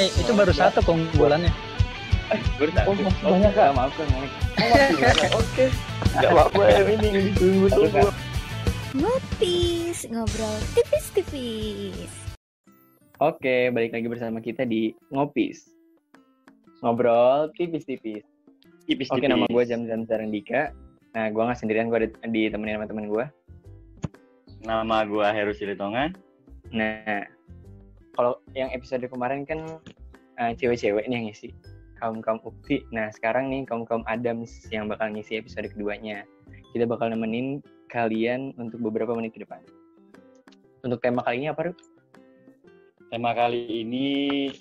Eh, 0.00 0.08
itu 0.16 0.32
baru 0.32 0.48
satu 0.48 0.80
keunggulannya. 0.80 1.52
Eh, 2.32 2.40
baru 2.56 2.72
satu. 2.72 2.88
Oh, 2.88 2.94
masih 2.96 3.20
Oh, 3.20 3.36
banyak, 3.36 3.52
Kak? 3.52 3.68
enggak, 3.68 3.70
maaf 3.76 3.92
kan. 3.92 4.06
Mike. 4.16 4.36
Oke. 5.36 5.66
Gak 6.16 6.30
apa-apa 6.32 6.62
ya 6.72 6.80
ini 6.88 7.08
ditunggu-tunggu. 7.28 8.08
Ngopis, 8.96 9.98
ngobrol 10.08 10.56
tipis-tipis. 10.72 12.08
Oke, 13.20 13.68
balik 13.68 13.92
lagi 13.92 14.08
bersama 14.08 14.40
kita 14.40 14.64
di 14.64 14.96
Ngopis. 15.12 15.68
Ngobrol 16.80 17.52
tipis-tipis. 17.52 18.24
Tipis-tipis. 18.88 19.12
Oke, 19.12 19.28
nama 19.28 19.44
gue 19.44 19.64
Jam 19.68 19.84
Jam 19.84 20.08
Sarandika. 20.08 20.72
Nah, 21.12 21.28
gue 21.28 21.42
nggak 21.44 21.60
sendirian, 21.60 21.92
gue 21.92 22.08
ditemenin 22.24 22.80
sama 22.80 22.88
temen 22.88 23.12
gue. 23.12 23.28
Nama 24.64 25.04
gua 25.04 25.28
Heru 25.32 25.52
Silitongan. 25.52 26.16
Nah, 26.72 27.24
kalau 28.14 28.38
yang 28.56 28.70
episode 28.74 29.04
kemarin 29.06 29.46
kan 29.46 29.80
eh, 30.40 30.52
cewek-cewek 30.56 31.06
nih 31.06 31.16
yang 31.16 31.26
ngisi. 31.30 31.50
Kaum-kaum 32.00 32.40
Ukti. 32.42 32.80
Nah, 32.96 33.12
sekarang 33.12 33.52
nih 33.52 33.68
kaum-kaum 33.68 34.00
Adams 34.08 34.64
yang 34.72 34.88
bakal 34.88 35.12
ngisi 35.12 35.36
episode 35.36 35.68
keduanya. 35.68 36.24
Kita 36.72 36.88
bakal 36.88 37.12
nemenin 37.12 37.60
kalian 37.92 38.56
untuk 38.56 38.80
beberapa 38.80 39.12
menit 39.12 39.36
ke 39.36 39.44
depan. 39.44 39.60
Untuk 40.80 41.04
tema 41.04 41.20
kali 41.20 41.44
ini 41.44 41.48
apa, 41.52 41.68
Ru? 41.68 41.72
Tema 43.12 43.36
kali 43.36 43.84
ini 43.84 44.06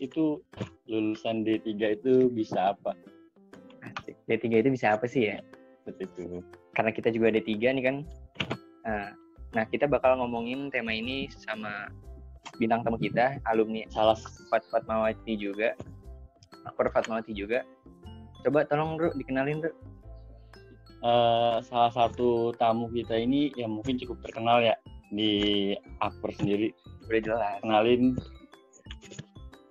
itu 0.02 0.42
lulusan 0.90 1.46
D3 1.46 1.70
itu 2.02 2.28
bisa 2.34 2.76
apa? 2.76 2.98
Asik. 3.86 4.18
D3 4.28 4.66
itu 4.66 4.70
bisa 4.74 5.00
apa 5.00 5.06
sih 5.08 5.32
ya? 5.32 5.38
Seperti 5.86 6.12
itu. 6.12 6.44
Karena 6.76 6.92
kita 6.92 7.14
juga 7.14 7.32
D3 7.32 7.56
nih 7.56 7.84
kan. 7.86 7.96
Nah, 8.84 9.08
nah, 9.56 9.64
kita 9.70 9.88
bakal 9.88 10.20
ngomongin 10.20 10.68
tema 10.74 10.92
ini 10.92 11.30
sama 11.32 11.88
bintang 12.58 12.84
tamu 12.84 13.00
kita, 13.00 13.40
alumni 13.48 13.84
Salah 13.92 14.18
Fat 14.52 14.64
Fatmawati 14.72 15.34
juga. 15.36 15.76
Akbar 16.68 16.92
Fatmawati 16.92 17.32
juga. 17.32 17.64
Coba 18.44 18.64
tolong, 18.68 18.96
Ru, 19.00 19.12
dikenalin, 19.16 19.64
Ru. 19.64 19.72
eh, 21.00 21.58
salah 21.64 21.92
satu 21.96 22.52
tamu 22.60 22.92
kita 22.92 23.16
ini 23.16 23.56
yang 23.56 23.72
mungkin 23.72 23.96
cukup 23.96 24.20
terkenal 24.24 24.60
ya 24.60 24.76
di 25.12 25.72
Akper 26.04 26.36
sendiri. 26.36 26.76
Udah 27.08 27.22
jelas. 27.24 27.56
Kenalin 27.64 28.14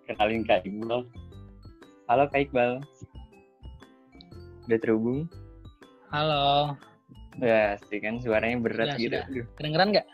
kenalin 0.08 0.42
Kak 0.48 0.64
Iqbal. 0.64 1.04
Halo, 2.08 2.24
Kak 2.32 2.48
Iqbal. 2.48 2.80
Udah 4.68 4.78
terhubung? 4.80 5.28
Halo, 6.08 6.72
Ya, 7.38 7.78
sih 7.86 8.02
kan 8.02 8.18
suaranya 8.18 8.58
berat 8.58 8.96
Sudah, 8.96 8.98
gitu. 8.98 9.14
sudah. 9.14 9.44
Kedengeran 9.54 9.88
nggak? 9.94 10.06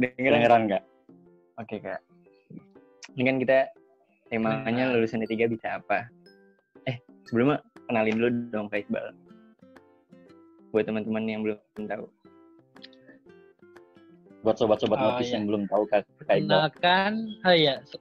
dengeran. 0.00 0.32
Kedengeran 0.32 0.62
nggak? 0.70 0.82
Oke, 1.56 1.76
Kak. 1.78 2.00
Ini 3.12 3.22
kan 3.22 3.36
kita 3.38 3.58
temanya 4.28 4.88
Nah. 4.88 4.92
lulusan 4.96 5.20
D3 5.20 5.44
bisa 5.46 5.76
apa? 5.76 6.08
Eh, 6.84 6.96
sebelumnya 7.24 7.60
kenalin 7.84 8.16
dulu 8.16 8.28
dong 8.48 8.66
Kak 8.66 8.82
Iqbal. 8.82 9.12
Buat 10.70 10.88
teman-teman 10.88 11.24
yang 11.24 11.40
belum 11.42 11.58
tahu. 11.84 12.08
Buat 14.42 14.56
sobat-sobat 14.56 14.96
Oh, 14.96 15.04
notis 15.14 15.28
iya. 15.28 15.36
yang 15.36 15.44
belum 15.46 15.68
tahu 15.68 15.84
Kak, 15.86 16.02
Kak 16.24 16.34
Iqbal. 16.34 16.48
Kenalkan, 16.48 17.12
oh 17.44 17.54
iya. 17.54 17.84
Se- 17.84 18.00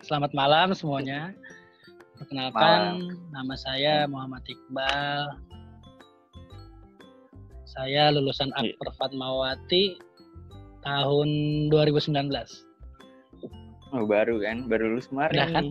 Selamat 0.00 0.32
malam 0.32 0.70
semuanya. 0.72 1.34
Perkenalkan, 2.16 3.04
nama 3.28 3.54
saya 3.54 4.08
Muhammad 4.08 4.40
Iqbal. 4.42 5.36
Saya 7.66 8.08
lulusan 8.08 8.48
Iya. 8.56 8.72
Akper 8.72 8.88
Fatmawati 8.96 10.00
tahun 10.86 11.28
2019. 11.74 12.30
Oh, 13.94 14.06
baru 14.06 14.38
kan? 14.38 14.70
Baru 14.70 14.94
lulus 14.94 15.10
kemarin 15.10 15.34
Udah 15.34 15.48
kan? 15.50 15.66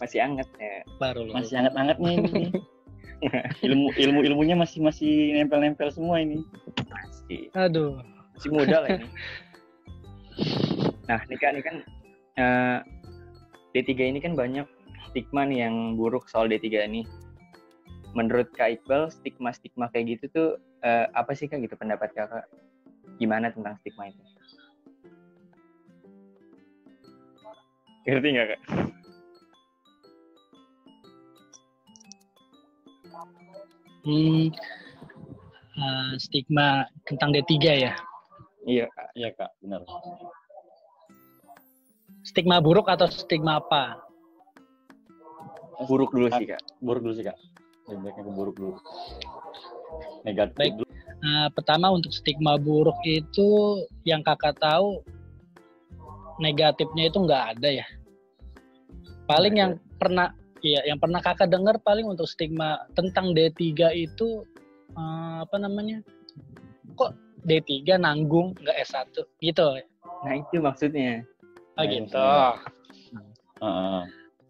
Masih 0.00 0.18
anget 0.24 0.48
ya. 0.56 0.84
Baru 0.96 1.28
lulus. 1.28 1.36
Masih 1.36 1.54
hangat-hangat 1.60 1.96
nih. 2.00 2.16
ini. 2.24 2.44
ilmu 3.68 3.92
ilmu 4.00 4.20
ilmunya 4.24 4.56
masih 4.56 4.80
masih 4.80 5.36
nempel-nempel 5.36 5.92
semua 5.92 6.24
ini. 6.24 6.40
Masih. 6.88 7.52
Aduh. 7.52 8.00
Masih 8.36 8.50
muda 8.52 8.76
lah 8.80 8.90
ini. 8.96 9.08
Nah, 11.10 11.18
ini 11.26 11.36
kan, 11.42 11.58
ini 11.58 11.62
kan 11.66 11.76
eh, 12.38 12.78
D3 13.74 14.14
ini 14.14 14.22
kan 14.22 14.38
banyak 14.38 14.62
stigma 15.10 15.42
nih 15.42 15.66
yang 15.66 15.98
buruk 15.98 16.30
soal 16.30 16.46
D3 16.46 16.86
ini. 16.86 17.02
Menurut 18.14 18.46
Kak 18.54 18.78
Iqbal, 18.78 19.10
stigma-stigma 19.10 19.90
kayak 19.90 20.06
gitu 20.16 20.24
tuh 20.30 20.48
eh, 20.86 21.10
apa 21.18 21.34
sih 21.34 21.50
Kak 21.50 21.66
gitu 21.66 21.74
pendapat 21.74 22.14
Kakak? 22.14 22.46
Gimana 23.18 23.50
tentang 23.50 23.74
stigma 23.80 24.06
itu? 24.08 24.22
Ngerti 28.06 28.28
nggak 28.32 28.46
Kak? 28.48 28.60
Hmm, 34.00 34.48
eh, 35.76 36.12
stigma 36.16 36.88
tentang 37.04 37.36
D3 37.36 37.52
ya. 37.76 37.92
Iya 38.64 38.86
Kak. 38.88 39.08
Iya 39.16 39.28
Kak, 39.36 39.50
benar. 39.60 39.84
Stigma 42.24 42.60
buruk 42.60 42.88
atau 42.88 43.08
stigma 43.08 43.60
apa? 43.60 44.00
Buruk 45.88 46.12
dulu 46.12 46.28
sih 46.36 46.48
Kak. 46.48 46.60
Buruk 46.80 47.00
dulu 47.04 47.14
sih 47.16 47.24
Kak. 47.24 47.36
Lebih 47.88 48.00
baiknya 48.04 48.22
ke 48.22 48.32
buruk 48.32 48.54
dulu. 48.56 48.74
Negatif 50.24 50.56
Baik. 50.56 50.72
dulu. 50.76 50.89
Nah, 51.20 51.52
pertama 51.52 51.92
untuk 51.92 52.12
stigma 52.16 52.56
buruk 52.56 52.96
itu 53.04 53.48
yang 54.08 54.24
kakak 54.24 54.56
tahu 54.56 55.04
negatifnya 56.40 57.12
itu 57.12 57.18
nggak 57.20 57.44
ada 57.56 57.68
ya. 57.84 57.86
Paling 59.28 59.52
Nggak 59.54 59.62
yang 59.62 59.72
pernah 60.00 60.28
iya 60.64 60.80
yang 60.88 60.96
pernah 60.96 61.20
kakak 61.20 61.52
dengar 61.52 61.76
paling 61.84 62.08
untuk 62.08 62.24
stigma 62.24 62.88
tentang 62.96 63.36
D3 63.36 63.60
itu 63.92 64.48
eh, 64.96 65.36
apa 65.44 65.56
namanya? 65.60 66.00
Kok 66.96 67.12
D3 67.44 68.00
nanggung 68.00 68.56
nggak 68.56 68.80
S1 68.80 69.12
gitu. 69.44 69.66
Nah 70.24 70.32
itu 70.36 70.56
maksudnya. 70.60 71.20
Oh 71.76 71.84
Nah, 71.84 71.92
gitu. 71.92 72.16
maksudnya. 72.16 72.48
Heeh. 73.60 74.02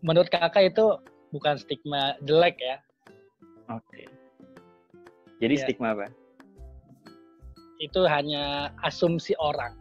Menurut 0.07 0.31
kakak 0.31 0.71
itu 0.71 0.87
bukan 1.35 1.59
stigma 1.59 2.15
jelek 2.23 2.57
ya. 2.63 2.79
Oke. 3.71 4.07
Jadi 5.43 5.55
Iya. 5.59 5.63
stigma 5.67 5.95
apa? 5.95 6.07
Itu 7.81 8.05
hanya 8.05 8.69
asumsi 8.85 9.33
orang. 9.41 9.73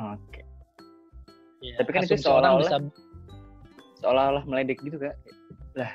Oke. 0.00 0.40
Ya, 1.62 1.78
Tapi 1.78 1.90
kan 1.94 2.02
itu 2.08 2.16
seolah-olah- 2.18 2.64
bisa 2.64 2.78
Seolah-olah 4.02 4.42
meledek 4.50 4.82
gitu 4.82 4.98
Kak. 4.98 5.14
Lah, 5.78 5.92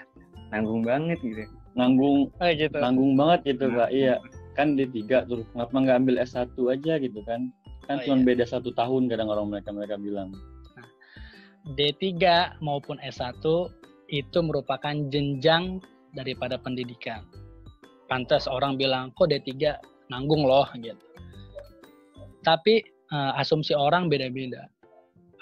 nanggung 0.54 0.88
banget 0.88 1.20
gitu. 1.20 1.44
Nanggung 1.76 2.32
oh, 2.32 2.52
gitu. 2.56 2.78
nanggung 2.80 3.20
banget 3.20 3.40
gitu 3.58 3.68
Kak. 3.76 3.92
Iya. 3.92 4.16
Kan 4.56 4.80
D3 4.80 5.28
terus 5.28 5.46
kenapa 5.52 5.76
nggak 5.76 5.98
ambil 6.02 6.16
S1 6.24 6.56
aja 6.72 6.94
gitu 7.04 7.20
kan? 7.28 7.52
Kan 7.86 8.00
Oh, 8.00 8.04
cuma 8.08 8.16
iya. 8.24 8.26
beda 8.32 8.46
satu 8.48 8.72
tahun 8.72 9.12
kadang 9.12 9.28
orang 9.28 9.52
mereka 9.52 9.76
mereka 9.76 10.00
bilang. 10.00 10.32
D3 11.76 12.16
maupun 12.64 12.96
S1 13.04 13.44
itu 14.08 14.40
merupakan 14.40 14.96
jenjang 15.12 15.84
daripada 16.16 16.56
pendidikan. 16.56 17.28
Pantas 18.08 18.48
orang 18.48 18.80
bilang, 18.80 19.12
kok 19.20 19.28
D3 19.28 19.76
nanggung 20.08 20.48
loh 20.48 20.64
gitu. 20.80 21.07
Tapi 22.48 22.80
eh, 22.88 23.32
asumsi 23.36 23.76
orang 23.76 24.08
beda-beda. 24.08 24.72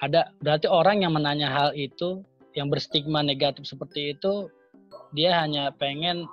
Ada 0.01 0.33
berarti 0.41 0.65
orang 0.65 1.05
yang 1.05 1.13
menanya 1.13 1.53
hal 1.53 1.69
itu, 1.77 2.25
yang 2.57 2.73
berstigma 2.73 3.21
negatif 3.21 3.69
seperti 3.69 4.17
itu, 4.17 4.49
dia 5.13 5.37
hanya 5.37 5.69
pengen 5.77 6.25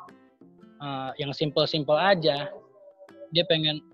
eh, 0.81 1.11
yang 1.21 1.37
simple-simple 1.37 2.01
aja. 2.01 2.49
Dia 3.37 3.45
pengen, 3.45 3.85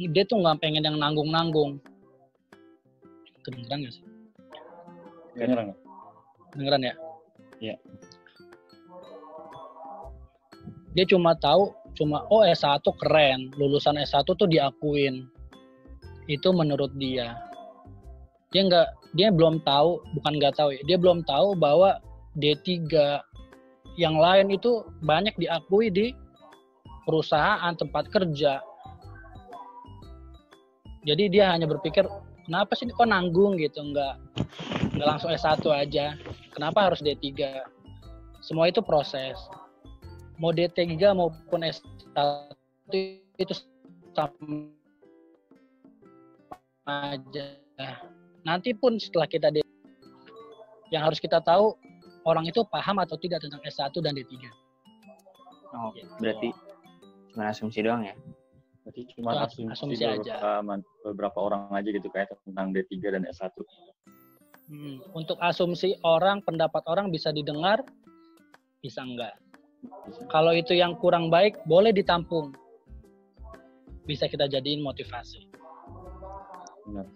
dia 0.00 0.24
tuh 0.24 0.40
nggak 0.40 0.64
pengen 0.64 0.88
yang 0.88 0.96
nanggung-nanggung. 0.96 1.84
Kedengeran 3.44 3.84
nggak 3.84 3.94
sih? 3.94 4.04
Kedengeran? 5.36 5.76
Kedengeran 6.56 6.80
ya? 6.80 6.94
Iya. 7.60 7.76
Dia 10.96 11.04
cuma 11.04 11.36
tahu, 11.36 11.76
cuma 11.92 12.24
oh 12.32 12.40
S1 12.40 12.80
keren, 12.96 13.52
lulusan 13.60 14.00
S1 14.00 14.24
tuh 14.24 14.48
diakuin. 14.48 15.28
Itu 16.26 16.50
menurut 16.50 16.90
dia. 16.98 17.38
Dia 18.50 18.62
nggak, 18.66 18.88
dia 19.18 19.28
belum 19.30 19.62
tahu, 19.62 20.02
bukan 20.18 20.32
nggak 20.38 20.54
tahu 20.58 20.74
ya, 20.74 20.82
dia 20.86 20.96
belum 20.98 21.26
tahu 21.26 21.58
bahwa 21.58 21.98
D3 22.38 22.86
yang 23.96 24.20
lain 24.20 24.52
itu 24.52 24.84
banyak 25.02 25.32
diakui 25.40 25.88
di 25.88 26.12
perusahaan 27.08 27.72
tempat 27.74 28.10
kerja. 28.12 28.60
Jadi 31.06 31.24
dia 31.30 31.54
hanya 31.54 31.70
berpikir 31.70 32.02
kenapa 32.44 32.74
sih 32.74 32.90
kok 32.90 33.06
nanggung 33.06 33.54
gitu, 33.56 33.78
nggak 33.78 34.14
nggak 34.98 35.06
langsung 35.06 35.30
S1 35.30 35.62
aja. 35.70 36.18
Kenapa 36.50 36.90
harus 36.90 37.04
D3? 37.04 37.62
Semua 38.42 38.70
itu 38.70 38.82
proses. 38.82 39.38
Mau 40.36 40.50
D3 40.50 40.98
maupun 41.14 41.60
S1 41.62 42.90
itu 43.38 43.54
sama 44.16 44.72
aja. 46.86 47.44
Nanti 48.46 48.70
pun 48.72 48.94
setelah 48.96 49.26
kita 49.26 49.50
D 49.50 49.60
yang 50.94 51.02
harus 51.02 51.18
kita 51.18 51.42
tahu 51.42 51.74
orang 52.22 52.46
itu 52.46 52.62
paham 52.70 53.02
atau 53.02 53.18
tidak 53.18 53.42
tentang 53.42 53.58
S1 53.66 53.90
dan 53.98 54.14
D3. 54.14 54.34
Oh, 55.74 55.90
Gitu. 55.92 56.06
berarti 56.22 56.48
cuma 57.34 57.50
asumsi 57.50 57.82
doang 57.82 58.06
ya? 58.06 58.14
Berarti 58.86 59.02
cuma 59.18 59.30
asumsi, 59.42 59.66
asumsi 59.98 60.02
beberapa, 60.06 60.62
man- 60.62 60.86
beberapa 61.02 61.38
orang 61.42 61.74
aja 61.74 61.90
gitu 61.90 62.06
kayak 62.06 62.30
tentang 62.46 62.70
D3 62.70 63.18
dan 63.18 63.22
S1. 63.26 63.50
Hmm, 64.66 64.98
Untuk 65.14 65.38
asumsi 65.42 65.94
orang, 66.02 66.42
pendapat 66.42 66.82
orang 66.86 67.10
bisa 67.10 67.30
didengar, 67.30 67.82
bisa 68.78 69.02
enggak. 69.02 69.34
Kalau 70.30 70.50
itu 70.50 70.74
yang 70.74 70.94
kurang 70.98 71.30
baik, 71.30 71.58
boleh 71.66 71.90
ditampung. 71.94 72.54
Bisa 74.06 74.26
kita 74.26 74.46
jadiin 74.46 74.82
motivasi. 74.82 75.45
Benar. 76.86 77.06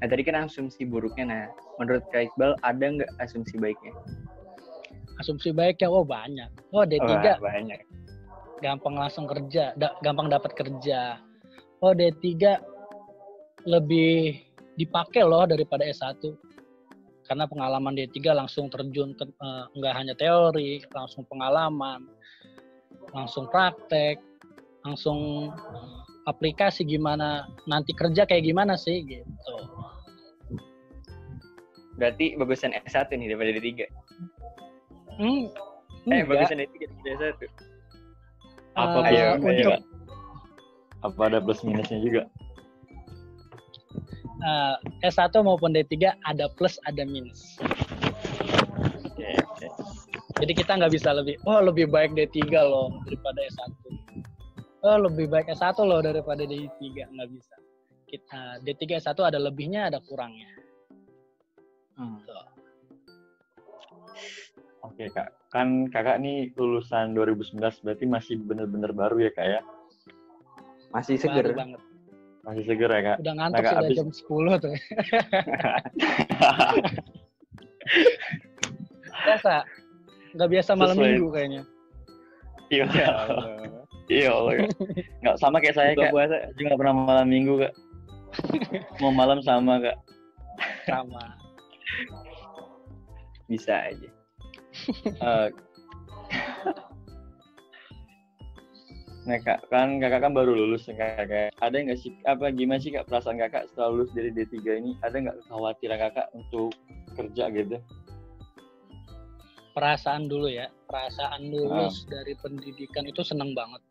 Nah 0.00 0.06
tadi 0.08 0.22
kan 0.24 0.46
asumsi 0.48 0.86
buruknya. 0.88 1.24
Nah 1.28 1.44
menurut 1.76 2.06
Kak 2.08 2.32
Iqbal 2.32 2.56
ada 2.64 2.84
nggak 2.84 3.10
asumsi 3.20 3.60
baiknya? 3.60 3.92
Asumsi 5.20 5.52
baiknya, 5.52 5.92
oh 5.92 6.06
banyak. 6.06 6.48
Oh 6.72 6.86
D3 6.88 7.04
Wah, 7.04 7.36
banyak. 7.36 7.80
gampang 8.60 8.92
langsung 8.92 9.24
kerja, 9.24 9.72
da- 9.76 9.96
gampang 10.04 10.28
dapat 10.32 10.52
kerja. 10.56 11.20
Oh 11.80 11.92
D3 11.92 12.56
lebih 13.68 14.40
dipakai 14.80 15.24
loh 15.24 15.44
daripada 15.44 15.84
S1. 15.84 16.20
Karena 17.28 17.44
pengalaman 17.46 17.94
D3 17.96 18.32
langsung 18.32 18.72
terjun 18.72 19.12
ke 19.16 19.24
eh, 19.28 19.64
nggak 19.76 19.94
hanya 19.96 20.14
teori, 20.16 20.80
langsung 20.92 21.28
pengalaman, 21.28 22.08
langsung 23.12 23.44
praktek, 23.52 24.16
langsung 24.84 25.52
aplikasi 26.24 26.84
gimana 26.84 27.48
nanti 27.64 27.92
kerja 27.92 28.24
kayak 28.24 28.44
gimana 28.44 28.76
sih 28.76 29.04
gitu. 29.04 29.54
Berarti 31.96 32.32
bagusan 32.34 32.72
S1 32.86 33.12
nih 33.12 33.28
daripada 33.32 33.52
D3. 33.56 33.68
Hmm, 35.20 35.52
Eh 36.08 36.24
enggak. 36.24 36.28
bagusan 36.28 36.58
D3 36.58 36.74
daripada 36.80 37.08
S1. 37.28 37.42
Apa 38.72 38.98
plus 39.36 39.52
ayo, 39.52 39.68
Kak? 39.68 39.82
Apa 41.00 41.20
ada 41.28 41.38
plus 41.40 41.60
minusnya 41.60 41.98
juga? 42.00 42.22
eh, 44.40 44.74
S1 45.04 45.28
maupun 45.44 45.76
D3 45.76 45.92
ada 46.24 46.48
plus 46.56 46.80
ada 46.88 47.04
minus. 47.04 47.60
Oke, 49.04 49.28
oke. 49.36 49.66
Jadi 50.40 50.52
kita 50.56 50.80
nggak 50.80 50.96
bisa 50.96 51.12
lebih, 51.12 51.36
oh 51.44 51.60
lebih 51.60 51.92
baik 51.92 52.16
D3 52.16 52.40
loh 52.64 52.88
daripada 53.04 53.44
S1. 53.44 53.89
Oh 54.80 54.96
lebih 54.98 55.28
baik 55.28 55.48
S1 55.50 55.76
loh 55.80 56.00
daripada 56.00 56.40
D3, 56.42 56.80
nggak 57.06 57.28
bisa. 57.28 57.54
Kita 58.06 58.40
D3 58.60 58.96
S1 58.96 59.18
ada 59.20 59.36
lebihnya, 59.38 59.86
ada 59.86 60.00
kurangnya. 60.00 60.48
Hmm. 61.94 62.16
Oke 64.80 65.12
kak, 65.12 65.28
kan 65.48 65.84
kakak 65.86 66.16
nih 66.18 66.48
lulusan 66.54 67.12
2019 67.12 67.60
berarti 67.84 68.04
masih 68.06 68.40
bener-bener 68.40 68.90
baru 68.90 69.20
ya 69.20 69.30
kak 69.30 69.46
ya? 69.46 69.60
Masih 70.90 71.20
Baru 71.20 71.36
seger. 71.36 71.52
banget. 71.52 71.80
Masih 72.40 72.62
seger 72.64 72.90
ya 72.90 73.00
kak? 73.04 73.16
Udah 73.20 73.34
ngantuk 73.36 73.60
Nah, 73.60 73.68
sih, 73.68 73.76
udah 73.76 73.84
abis- 73.84 73.98
jam 74.00 74.08
10 74.08 74.54
tuh. 74.58 74.74
Biasa. 79.20 79.54
Nggak 80.30 80.48
biasa 80.48 80.70
malam 80.72 80.96
Sesuai. 80.96 81.06
minggu 81.12 81.28
kayaknya. 81.30 81.62
Iya, 82.70 82.84
Ya. 82.88 83.10
Iya 84.10 84.28
Allah 84.36 84.52
kak. 84.58 84.68
Nggak 85.22 85.36
sama 85.38 85.56
kayak 85.62 85.76
saya 85.78 85.94
Buka 85.94 86.02
kak, 86.02 86.12
puasa. 86.12 86.36
juga 86.58 86.66
nggak 86.74 86.80
pernah 86.82 86.94
malam 86.98 87.26
minggu 87.30 87.54
kak. 87.62 87.74
Mau 89.00 89.14
malam 89.14 89.38
sama 89.40 89.78
kak. 89.78 89.96
Sama. 90.84 91.24
Bisa 93.46 93.74
aja. 93.88 94.08
Eh, 95.20 95.48
nah 99.26 99.36
kak, 99.44 99.60
kan 99.68 99.98
kakak 100.00 100.20
kan 100.24 100.32
baru 100.32 100.54
lulus 100.54 100.88
ya, 100.88 100.94
kak. 100.96 101.26
Kak. 101.28 101.50
Ada 101.60 101.76
nggak 101.76 101.98
sih 102.00 102.14
apa 102.24 102.48
gimana 102.54 102.80
sih 102.80 102.94
kak 102.94 103.04
perasaan 103.10 103.36
kakak 103.36 103.66
setelah 103.70 103.92
lulus 103.92 104.10
dari 104.16 104.30
D3 104.32 104.54
ini? 104.80 104.90
Ada 105.04 105.16
nggak 105.20 105.36
kekhawatiran 105.44 105.98
kakak 106.00 106.26
untuk 106.32 106.70
kerja 107.18 107.44
gitu? 107.52 107.76
Perasaan 109.76 110.26
dulu 110.26 110.48
ya. 110.48 110.66
Perasaan 110.88 111.50
lulus 111.50 112.06
dari 112.08 112.34
pendidikan 112.38 113.04
itu 113.06 113.22
seneng 113.22 113.52
banget. 113.52 113.82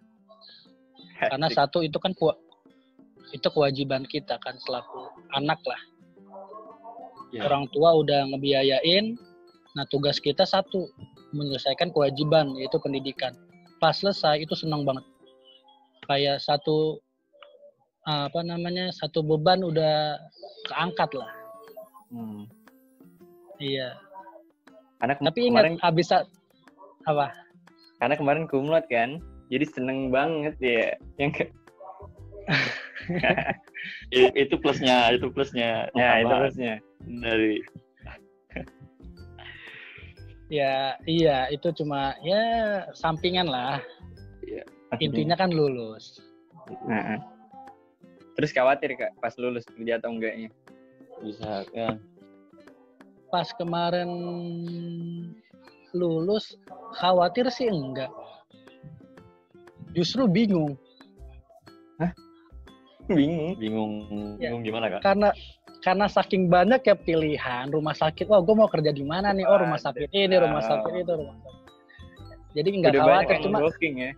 Karena 1.20 1.52
satu 1.52 1.84
itu 1.84 2.00
kan 2.00 2.16
itu 3.30 3.48
kewajiban 3.52 4.08
kita 4.08 4.40
kan 4.40 4.56
selaku 4.64 5.12
anak 5.36 5.60
lah. 5.68 5.82
Iya. 7.30 7.46
Orang 7.46 7.68
tua 7.70 7.94
udah 7.94 8.26
ngebiayain, 8.34 9.20
nah 9.78 9.86
tugas 9.92 10.18
kita 10.18 10.48
satu 10.48 10.88
menyelesaikan 11.36 11.92
kewajiban 11.94 12.56
yaitu 12.58 12.80
pendidikan. 12.82 13.36
Pas 13.78 13.94
selesai 13.94 14.42
itu 14.48 14.56
senang 14.58 14.88
banget. 14.88 15.06
Kayak 16.10 16.42
satu 16.42 16.98
apa 18.08 18.42
namanya 18.42 18.90
satu 18.90 19.22
beban 19.22 19.62
udah 19.62 20.18
keangkat 20.66 21.14
lah. 21.14 21.30
Hmm. 22.10 22.50
Iya. 23.62 23.94
Kem- 24.98 25.22
Tapi 25.30 25.40
kemarin 25.52 25.78
ingat 25.78 25.86
abis 25.86 26.08
sa- 26.10 26.28
apa? 27.06 27.32
karena 28.00 28.16
kemarin 28.16 28.48
kumlot 28.48 28.88
kan. 28.88 29.20
Jadi 29.50 29.66
seneng 29.66 30.14
banget 30.14 30.56
ya. 30.62 30.94
Yang 31.18 31.32
ke- 31.34 31.54
itu 34.42 34.56
plusnya, 34.62 35.14
itu 35.14 35.28
plusnya. 35.30 35.90
ya 35.94 36.22
itu 36.22 36.34
harusnya. 36.34 36.74
dari 37.06 37.62
Ya 40.50 40.98
iya 41.06 41.46
itu 41.54 41.70
cuma 41.78 42.18
ya 42.26 42.86
sampingan 42.98 43.46
lah. 43.50 43.82
Intinya 44.98 45.38
kan 45.38 45.54
lulus. 45.54 46.18
Nah, 46.90 47.22
Terus 48.34 48.56
khawatir 48.56 48.98
kak 48.98 49.14
pas 49.22 49.36
lulus 49.38 49.68
kerja 49.70 50.02
atau 50.02 50.10
enggaknya? 50.16 50.50
bisa 51.20 51.68
kan. 51.76 52.00
Pas 53.30 53.52
kemarin 53.60 54.10
lulus 55.94 56.58
khawatir 56.98 57.46
sih 57.54 57.70
enggak. 57.70 58.10
Justru 59.94 60.30
bingung 60.30 60.78
Bingung. 63.10 63.58
Bingung, 63.58 63.94
Ya. 64.38 64.54
bingung 64.54 64.62
gimana 64.62 64.86
kak? 64.94 65.02
karena 65.02 65.30
karena 65.82 66.06
saking 66.06 66.46
banyak 66.46 66.86
ya 66.86 66.94
pilihan 66.94 67.66
rumah 67.74 67.98
sakit. 67.98 68.30
Wah, 68.30 68.38
gue 68.38 68.54
mau 68.54 68.70
kerja 68.70 68.94
di 68.94 69.02
mana 69.02 69.34
nih? 69.34 69.50
Oh, 69.50 69.58
rumah 69.58 69.82
sakit 69.82 70.14
ini, 70.14 70.38
rumah 70.38 70.62
sakit 70.62 70.94
itu, 70.94 71.14
rumah 71.18 71.34
sakit. 71.42 71.58
Jadi 72.54 72.68
nggak 72.70 72.94
khawatir, 73.02 73.36
cuma 73.42 73.66
booking 73.66 73.96
ya. 73.98 74.12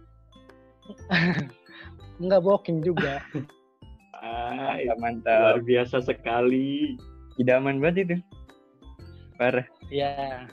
nggak 2.23 2.41
booking 2.43 2.83
juga. 2.83 3.23
Ah, 4.21 4.77
Mantap, 5.01 5.33
luar 5.33 5.59
biasa 5.65 5.97
sekali. 6.05 6.93
Idaman 7.41 7.81
banget 7.81 8.05
itu. 8.05 8.15
Parah. 9.33 9.65
ya, 9.89 10.45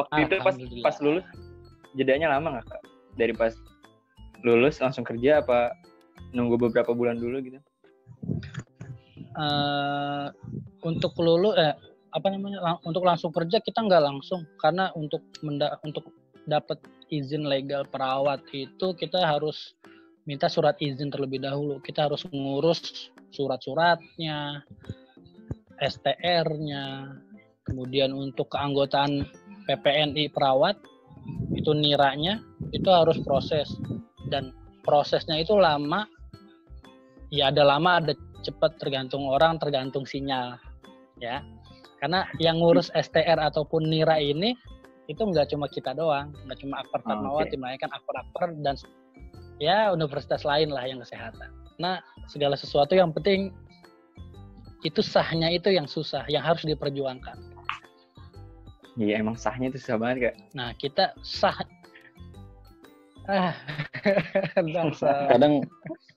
Waktu 0.00 0.24
itu 0.24 0.34
pas 0.40 0.56
pas 0.80 0.96
lulus 1.04 1.20
jedanya 2.00 2.32
lama 2.32 2.56
nggak 2.56 2.64
kak? 2.64 2.80
Dari 3.20 3.36
pas 3.36 3.52
lulus 4.44 4.80
langsung 4.82 5.04
kerja 5.06 5.44
apa 5.44 5.72
nunggu 6.32 6.68
beberapa 6.68 6.92
bulan 6.92 7.16
dulu 7.20 7.40
gitu? 7.40 7.60
eh 9.36 10.26
untuk 10.80 11.12
lulus 11.20 11.54
eh 11.60 11.76
apa 12.16 12.32
namanya 12.32 12.58
lang- 12.64 12.82
untuk 12.88 13.04
langsung 13.04 13.28
kerja 13.28 13.60
kita 13.60 13.84
nggak 13.84 14.04
langsung. 14.04 14.48
Karena 14.56 14.88
untuk 14.96 15.20
menda 15.44 15.76
untuk 15.84 16.08
dapat 16.48 16.80
izin 17.12 17.44
legal 17.44 17.84
perawat 17.84 18.40
itu 18.56 18.96
kita 18.96 19.20
harus 19.20 19.76
minta 20.24 20.48
surat 20.48 20.80
izin 20.80 21.12
terlebih 21.12 21.44
dahulu. 21.44 21.76
Kita 21.84 22.08
harus 22.08 22.24
mengurus 22.32 23.12
surat-suratnya 23.36 24.64
STR-nya 25.76 27.12
kemudian 27.68 28.16
untuk 28.16 28.48
keanggotaan 28.48 29.28
PPNI 29.68 30.32
perawat 30.32 30.80
itu 31.52 31.74
niranya 31.74 32.40
itu 32.70 32.86
harus 32.86 33.18
proses 33.20 33.66
dan 34.30 34.54
prosesnya 34.86 35.40
itu 35.40 35.56
lama. 35.58 36.06
Ya 37.34 37.50
ada 37.50 37.66
lama 37.66 37.98
ada 37.98 38.14
cepat 38.46 38.78
tergantung 38.78 39.26
orang 39.26 39.58
tergantung 39.58 40.06
sinyal 40.06 40.58
ya. 41.18 41.42
Karena 41.98 42.28
yang 42.38 42.60
ngurus 42.60 42.92
STR 42.92 43.40
ataupun 43.40 43.88
nira 43.88 44.20
ini 44.20 44.54
itu 45.06 45.22
nggak 45.22 45.54
cuma 45.54 45.70
kita 45.70 45.94
doang 45.94 46.34
nggak 46.46 46.58
cuma 46.62 46.82
Akper 46.82 47.00
Oh, 47.02 47.06
Fatmawati 47.06 47.54
melainkan 47.58 47.90
akper-akper 47.94 48.58
dan 48.62 48.74
ya 49.62 49.94
universitas 49.94 50.42
lain 50.42 50.74
lah 50.74 50.82
yang 50.82 50.98
kesehatan. 51.02 51.50
Nah 51.78 52.02
segala 52.26 52.58
sesuatu 52.58 52.98
yang 52.98 53.14
penting 53.14 53.54
itu 54.82 55.00
sahnya 55.02 55.50
itu 55.50 55.70
yang 55.70 55.86
susah 55.86 56.26
yang 56.26 56.42
harus 56.42 56.66
diperjuangkan. 56.66 57.38
Iya 58.96 59.20
emang 59.22 59.38
sahnya 59.38 59.70
itu 59.70 59.78
susah 59.78 59.96
banget 60.00 60.32
kak. 60.32 60.36
nah 60.56 60.70
kita 60.74 61.14
sah 61.22 61.56
ah. 63.28 63.54
Kadang 65.32 65.66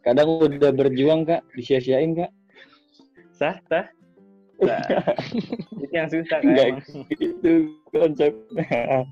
kadang 0.06 0.28
udah 0.40 0.72
berjuang 0.72 1.26
kak, 1.26 1.42
disia-siain 1.58 2.14
kak. 2.16 2.32
Sah, 3.34 3.58
sah. 3.68 3.86
Nah, 4.60 4.84
itu 5.82 5.94
yang 5.96 6.08
susah 6.12 6.40
kan 6.44 6.52
emang. 6.52 6.84
itu 7.16 7.52
konsepnya. 7.90 9.08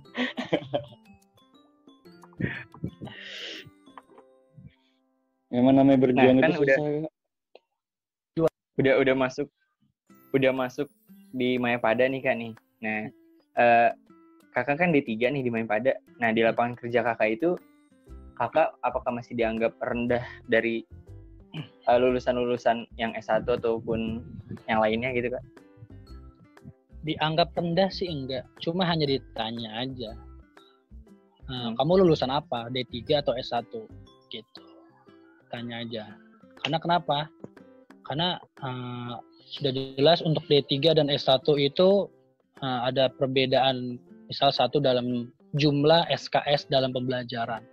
Memang 5.48 5.74
namanya 5.80 6.00
berjuang 6.04 6.36
Nah, 6.38 6.44
kan 6.44 6.52
itu 6.52 6.62
udah- 6.64 6.80
susah. 6.80 7.04
Kak. 7.08 7.14
udah 8.78 8.94
udah 9.02 9.16
masuk 9.18 9.50
udah 10.38 10.54
masuk 10.54 10.86
di 11.34 11.58
Mayapada 11.58 12.06
nih 12.06 12.22
kak 12.22 12.36
nih. 12.38 12.54
Nah, 12.84 13.10
eh, 13.58 13.90
kakak 14.54 14.78
kan 14.78 14.94
D3 14.94 15.34
nih 15.34 15.42
di 15.42 15.50
Mayapada. 15.50 15.98
Nah, 16.22 16.30
di 16.30 16.46
lapangan 16.46 16.78
kerja 16.78 17.02
kakak 17.02 17.42
itu 17.42 17.58
kakak 18.38 18.70
apakah 18.86 19.12
masih 19.12 19.34
dianggap 19.34 19.74
rendah 19.82 20.24
dari 20.46 20.86
eh, 21.58 21.98
lulusan-lulusan 21.98 22.86
yang 23.02 23.12
S1 23.18 23.50
ataupun 23.50 24.22
yang 24.70 24.80
lainnya 24.80 25.12
gitu 25.18 25.34
kak? 25.34 25.44
dianggap 27.08 27.56
rendah 27.56 27.88
sih 27.88 28.12
enggak 28.12 28.44
cuma 28.60 28.84
hanya 28.84 29.08
ditanya 29.08 29.80
aja. 29.80 30.12
Nah, 31.48 31.72
kamu 31.80 32.04
lulusan 32.04 32.28
apa? 32.28 32.68
D3 32.68 33.24
atau 33.24 33.32
S1 33.32 33.72
gitu. 34.28 34.62
Tanya 35.48 35.80
aja. 35.80 36.12
Karena 36.60 36.78
kenapa? 36.84 37.32
Karena 38.04 38.36
eh, 38.36 39.16
sudah 39.48 39.72
jelas 39.96 40.20
untuk 40.20 40.44
D3 40.52 41.00
dan 41.00 41.08
S1 41.08 41.48
itu 41.56 42.12
eh, 42.60 42.80
ada 42.92 43.08
perbedaan 43.16 43.96
misal 44.28 44.52
satu 44.52 44.84
dalam 44.84 45.32
jumlah 45.56 46.12
SKS 46.12 46.68
dalam 46.68 46.92
pembelajaran 46.92 47.64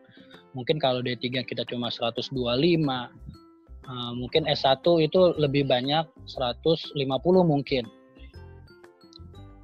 mungkin 0.55 0.79
kalau 0.79 1.03
D3 1.03 1.45
kita 1.45 1.67
cuma 1.67 1.91
125 1.91 2.31
eh, 2.31 4.13
mungkin 4.17 4.43
S1 4.49 4.87
itu 5.03 5.21
lebih 5.37 5.67
banyak 5.69 6.07
150 6.31 6.97
mungkin 7.45 7.85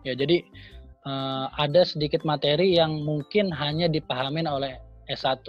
Ya, 0.00 0.16
jadi 0.16 0.40
eh, 1.04 1.46
ada 1.60 1.82
sedikit 1.84 2.24
materi 2.24 2.76
yang 2.76 3.04
mungkin 3.04 3.52
hanya 3.52 3.86
dipahamin 3.88 4.48
oleh 4.48 4.80
S1. 5.12 5.44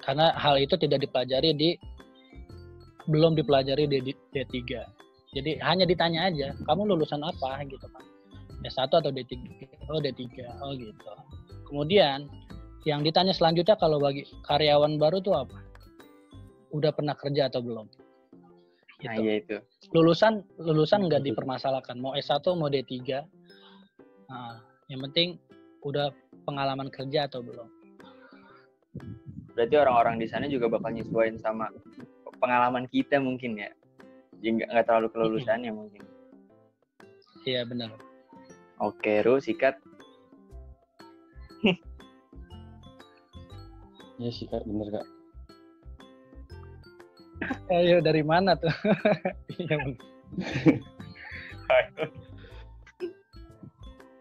Karena 0.00 0.32
hal 0.36 0.60
itu 0.60 0.76
tidak 0.80 1.04
dipelajari 1.04 1.52
di 1.56 1.70
belum 3.08 3.36
dipelajari 3.36 3.88
di 3.88 3.98
di 4.04 4.12
D3. 4.32 4.60
Jadi 5.30 5.62
hanya 5.62 5.86
ditanya 5.86 6.26
aja, 6.26 6.52
kamu 6.66 6.90
lulusan 6.90 7.22
apa 7.22 7.62
gitu 7.64 7.86
kan. 7.86 8.04
S1 8.60 8.92
atau 8.92 9.08
D3? 9.08 9.32
Oh, 9.88 10.02
D3. 10.02 10.20
Oh, 10.60 10.76
gitu. 10.76 11.12
Kemudian 11.64 12.28
yang 12.88 13.04
ditanya 13.04 13.36
selanjutnya 13.36 13.76
kalau 13.76 14.00
bagi 14.00 14.24
karyawan 14.48 14.96
baru 14.96 15.20
tuh 15.20 15.34
apa? 15.36 15.58
Udah 16.72 16.94
pernah 16.94 17.12
kerja 17.18 17.50
atau 17.50 17.60
belum? 17.60 17.86
Nah, 19.00 19.16
Gitu 19.16 19.20
iya 19.24 19.34
itu. 19.40 19.56
lulusan 19.96 20.44
lulusan 20.60 21.08
nggak 21.08 21.24
dipermasalahkan 21.32 21.96
mau 21.96 22.12
S1 22.12 22.44
mau 22.52 22.68
D3 22.68 23.24
Nah, 24.30 24.60
yang 24.92 25.00
penting 25.08 25.40
udah 25.82 26.12
pengalaman 26.44 26.92
kerja 26.92 27.26
atau 27.26 27.40
belum 27.42 27.66
Berarti 29.56 29.74
orang-orang 29.74 30.20
di 30.22 30.26
sana 30.28 30.46
juga 30.46 30.70
bakal 30.70 30.94
nyesuaiin 30.94 31.40
sama 31.40 31.66
pengalaman 32.38 32.86
kita 32.88 33.18
mungkin 33.18 33.58
ya. 33.58 33.70
Jadi 34.40 34.62
nggak 34.64 34.84
terlalu 34.88 35.08
kelulusannya 35.12 35.72
mungkin. 35.74 36.00
iya 37.44 37.64
benar 37.64 37.90
Oke, 38.80 39.20
Ru, 39.20 39.36
sikat. 39.36 39.76
Iya 44.20 44.30
sih 44.30 44.44
kak, 44.46 44.62
bener 44.62 44.88
kak. 44.92 45.06
ayo 47.72 48.04
dari 48.04 48.20
mana 48.20 48.52
tuh 48.54 48.68
iya. 49.56 49.76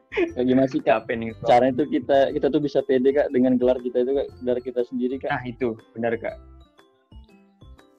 Kayak 0.10 0.46
gimana 0.48 0.68
sih 0.68 0.80
kak? 0.80 1.06
Capek 1.06 1.16
nih. 1.16 1.30
Caranya 1.46 1.74
itu 1.76 1.86
kita 1.92 2.18
kita 2.34 2.48
tuh 2.50 2.60
bisa 2.60 2.80
pede 2.82 3.12
kak 3.12 3.30
dengan 3.30 3.56
gelar 3.56 3.78
kita 3.78 4.02
itu 4.02 4.12
kak, 4.16 4.28
gelar 4.42 4.60
kita 4.60 4.82
sendiri 4.84 5.16
kak. 5.16 5.32
Nah, 5.32 5.44
itu 5.46 5.76
benar 5.94 6.16
Kak. 6.16 6.36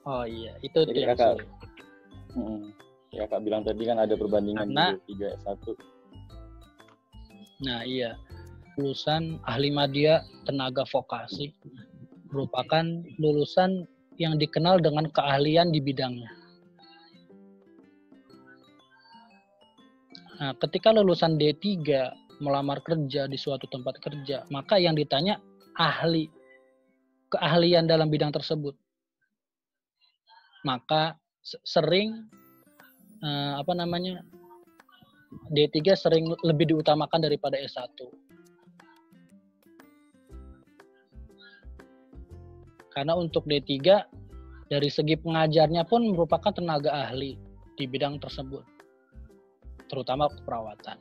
oh 0.08 0.24
iya 0.24 0.56
itu 0.64 0.80
Jadi 0.80 0.96
yang 0.96 1.12
kakak-. 1.12 1.44
Hmm. 2.32 2.72
Ya 3.12 3.28
kak 3.28 3.44
bilang 3.44 3.60
tadi 3.62 3.84
kan 3.84 4.00
ada 4.00 4.16
perbandingan 4.16 4.64
Karena- 4.66 4.96
di 4.96 5.12
tiga 5.12 5.36
S1. 5.44 5.76
nah 7.60 7.84
iya 7.84 8.16
lulusan 8.74 9.36
ahli 9.44 9.68
media 9.68 10.24
tenaga 10.48 10.88
vokasi 10.88 11.52
merupakan 12.30 12.84
lulusan 13.18 13.86
yang 14.18 14.36
dikenal 14.38 14.78
dengan 14.82 15.08
keahlian 15.10 15.74
di 15.74 15.80
bidangnya 15.82 16.30
Nah, 20.40 20.56
ketika 20.56 20.88
lulusan 20.88 21.36
D3 21.36 21.84
melamar 22.40 22.80
kerja 22.80 23.28
di 23.28 23.36
suatu 23.36 23.68
tempat 23.68 24.00
kerja, 24.00 24.48
maka 24.48 24.80
yang 24.80 24.96
ditanya 24.96 25.36
ahli 25.76 26.32
keahlian 27.28 27.84
dalam 27.84 28.08
bidang 28.08 28.32
tersebut. 28.32 28.72
Maka 30.64 31.20
se- 31.44 31.60
sering 31.60 32.24
eh, 33.20 33.54
apa 33.60 33.72
namanya? 33.76 34.24
D3 35.52 35.76
sering 35.92 36.24
lebih 36.40 36.72
diutamakan 36.72 37.20
daripada 37.20 37.60
S1. 37.60 38.00
Karena 42.90 43.14
untuk 43.14 43.46
D3 43.46 43.70
dari 44.70 44.88
segi 44.90 45.18
pengajarnya 45.18 45.86
pun 45.86 46.10
merupakan 46.10 46.50
tenaga 46.50 46.90
ahli 47.10 47.38
di 47.74 47.84
bidang 47.86 48.18
tersebut 48.18 48.80
terutama 49.90 50.30
keperawatan. 50.30 50.98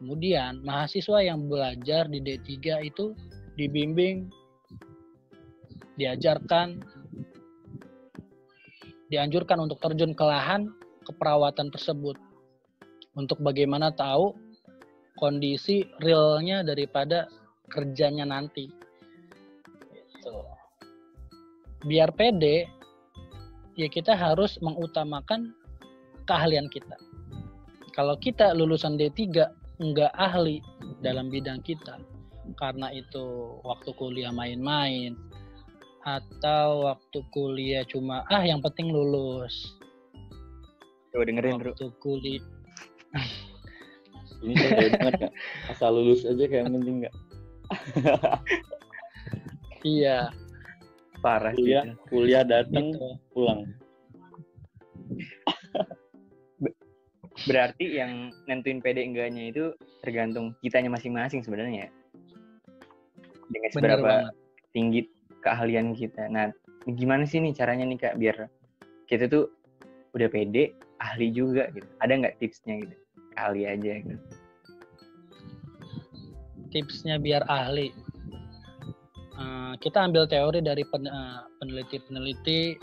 Kemudian 0.00 0.64
mahasiswa 0.64 1.20
yang 1.20 1.46
belajar 1.46 2.08
di 2.08 2.18
D3 2.24 2.82
itu 2.88 3.12
dibimbing, 3.54 4.32
diajarkan, 6.00 6.80
dianjurkan 9.12 9.60
untuk 9.60 9.78
terjun 9.78 10.16
ke 10.16 10.24
lahan 10.24 10.72
keperawatan 11.04 11.68
tersebut 11.68 12.16
untuk 13.12 13.38
bagaimana 13.44 13.92
tahu 13.92 14.32
kondisi 15.20 15.84
realnya 16.00 16.64
daripada 16.64 17.28
kerjanya 17.68 18.24
nanti. 18.24 18.72
Gitu. 19.92 20.51
Biar 21.82 22.14
pede, 22.14 22.70
ya 23.74 23.88
kita 23.90 24.14
harus 24.14 24.58
mengutamakan 24.62 25.50
keahlian 26.30 26.70
kita. 26.70 26.94
Kalau 27.92 28.16
kita 28.16 28.56
lulusan 28.56 28.96
D3 28.96 29.18
nggak 29.82 30.12
ahli 30.14 30.62
dalam 31.02 31.28
bidang 31.28 31.60
kita 31.66 31.98
karena 32.58 32.90
itu 32.94 33.58
waktu 33.66 33.90
kuliah 33.98 34.30
main-main 34.30 35.18
atau 36.02 36.90
waktu 36.90 37.18
kuliah 37.30 37.86
cuma 37.86 38.26
ah 38.30 38.42
yang 38.42 38.62
penting 38.62 38.90
lulus. 38.90 39.78
Coba 41.12 41.28
dengerin, 41.28 41.60
waktu 41.60 41.86
kuliah. 42.00 42.42
Ini 44.42 44.54
saya 44.58 44.88
kak. 44.98 45.30
Asal 45.70 45.94
lulus 45.94 46.26
aja 46.26 46.44
kayak 46.50 46.66
penting 46.66 47.06
kak. 47.06 47.14
iya 49.86 50.34
Parah 51.22 51.54
sih. 51.54 51.62
Kuliah, 51.62 51.84
kuliah 52.10 52.44
datang 52.44 52.90
gitu 52.92 53.08
pulang. 53.30 53.70
Berarti 57.46 57.96
yang 57.96 58.34
nentuin 58.50 58.82
pede 58.82 59.02
enggaknya 59.06 59.54
itu 59.54 59.64
tergantung 60.02 60.52
kitanya 60.60 60.90
masing-masing 60.92 61.46
sebenarnya. 61.46 61.86
ya. 61.86 61.90
Dengan 63.48 63.70
bener 63.70 63.72
seberapa 63.72 64.02
banget 64.02 64.34
tinggi 64.74 65.00
keahlian 65.40 65.94
kita. 65.94 66.26
Nah, 66.28 66.50
gimana 66.86 67.22
sih 67.24 67.38
nih 67.38 67.54
caranya 67.54 67.86
nih 67.86 67.98
Kak 67.98 68.18
biar 68.18 68.50
kita 69.06 69.30
tuh 69.30 69.50
udah 70.12 70.28
pede, 70.28 70.74
ahli 71.00 71.30
juga 71.30 71.70
gitu. 71.72 71.86
Ada 72.02 72.12
nggak 72.18 72.36
tipsnya 72.42 72.82
gitu? 72.82 72.94
Ahli 73.38 73.64
aja 73.64 73.96
gitu. 74.02 74.20
tipsnya 76.72 77.20
biar 77.20 77.44
ahli 77.46 77.92
Eh, 79.32 79.74
kita 79.80 80.04
ambil 80.04 80.28
teori 80.28 80.60
dari 80.60 80.84
eh, 80.84 81.40
peneliti-peneliti 81.56 82.76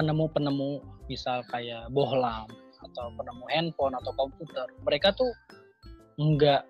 penemu-penemu 0.00 0.80
misal 1.12 1.44
kayak 1.52 1.92
Bohlam 1.92 2.48
atau 2.80 3.06
penemu 3.12 3.44
handphone 3.52 3.92
atau 4.00 4.12
komputer. 4.16 4.64
Mereka 4.80 5.12
tuh 5.12 5.28
enggak 6.16 6.64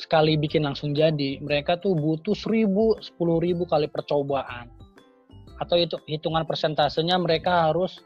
sekali 0.00 0.40
bikin 0.40 0.64
langsung 0.64 0.96
jadi. 0.96 1.36
Mereka 1.44 1.84
tuh 1.84 1.92
butuh 1.92 2.32
seribu 2.32 2.96
sepuluh 3.04 3.36
ribu 3.36 3.68
kali 3.68 3.84
percobaan. 3.84 4.72
Atau 5.60 5.76
itu 5.76 6.00
hitungan 6.08 6.48
persentasenya 6.48 7.20
mereka 7.20 7.68
harus 7.68 8.00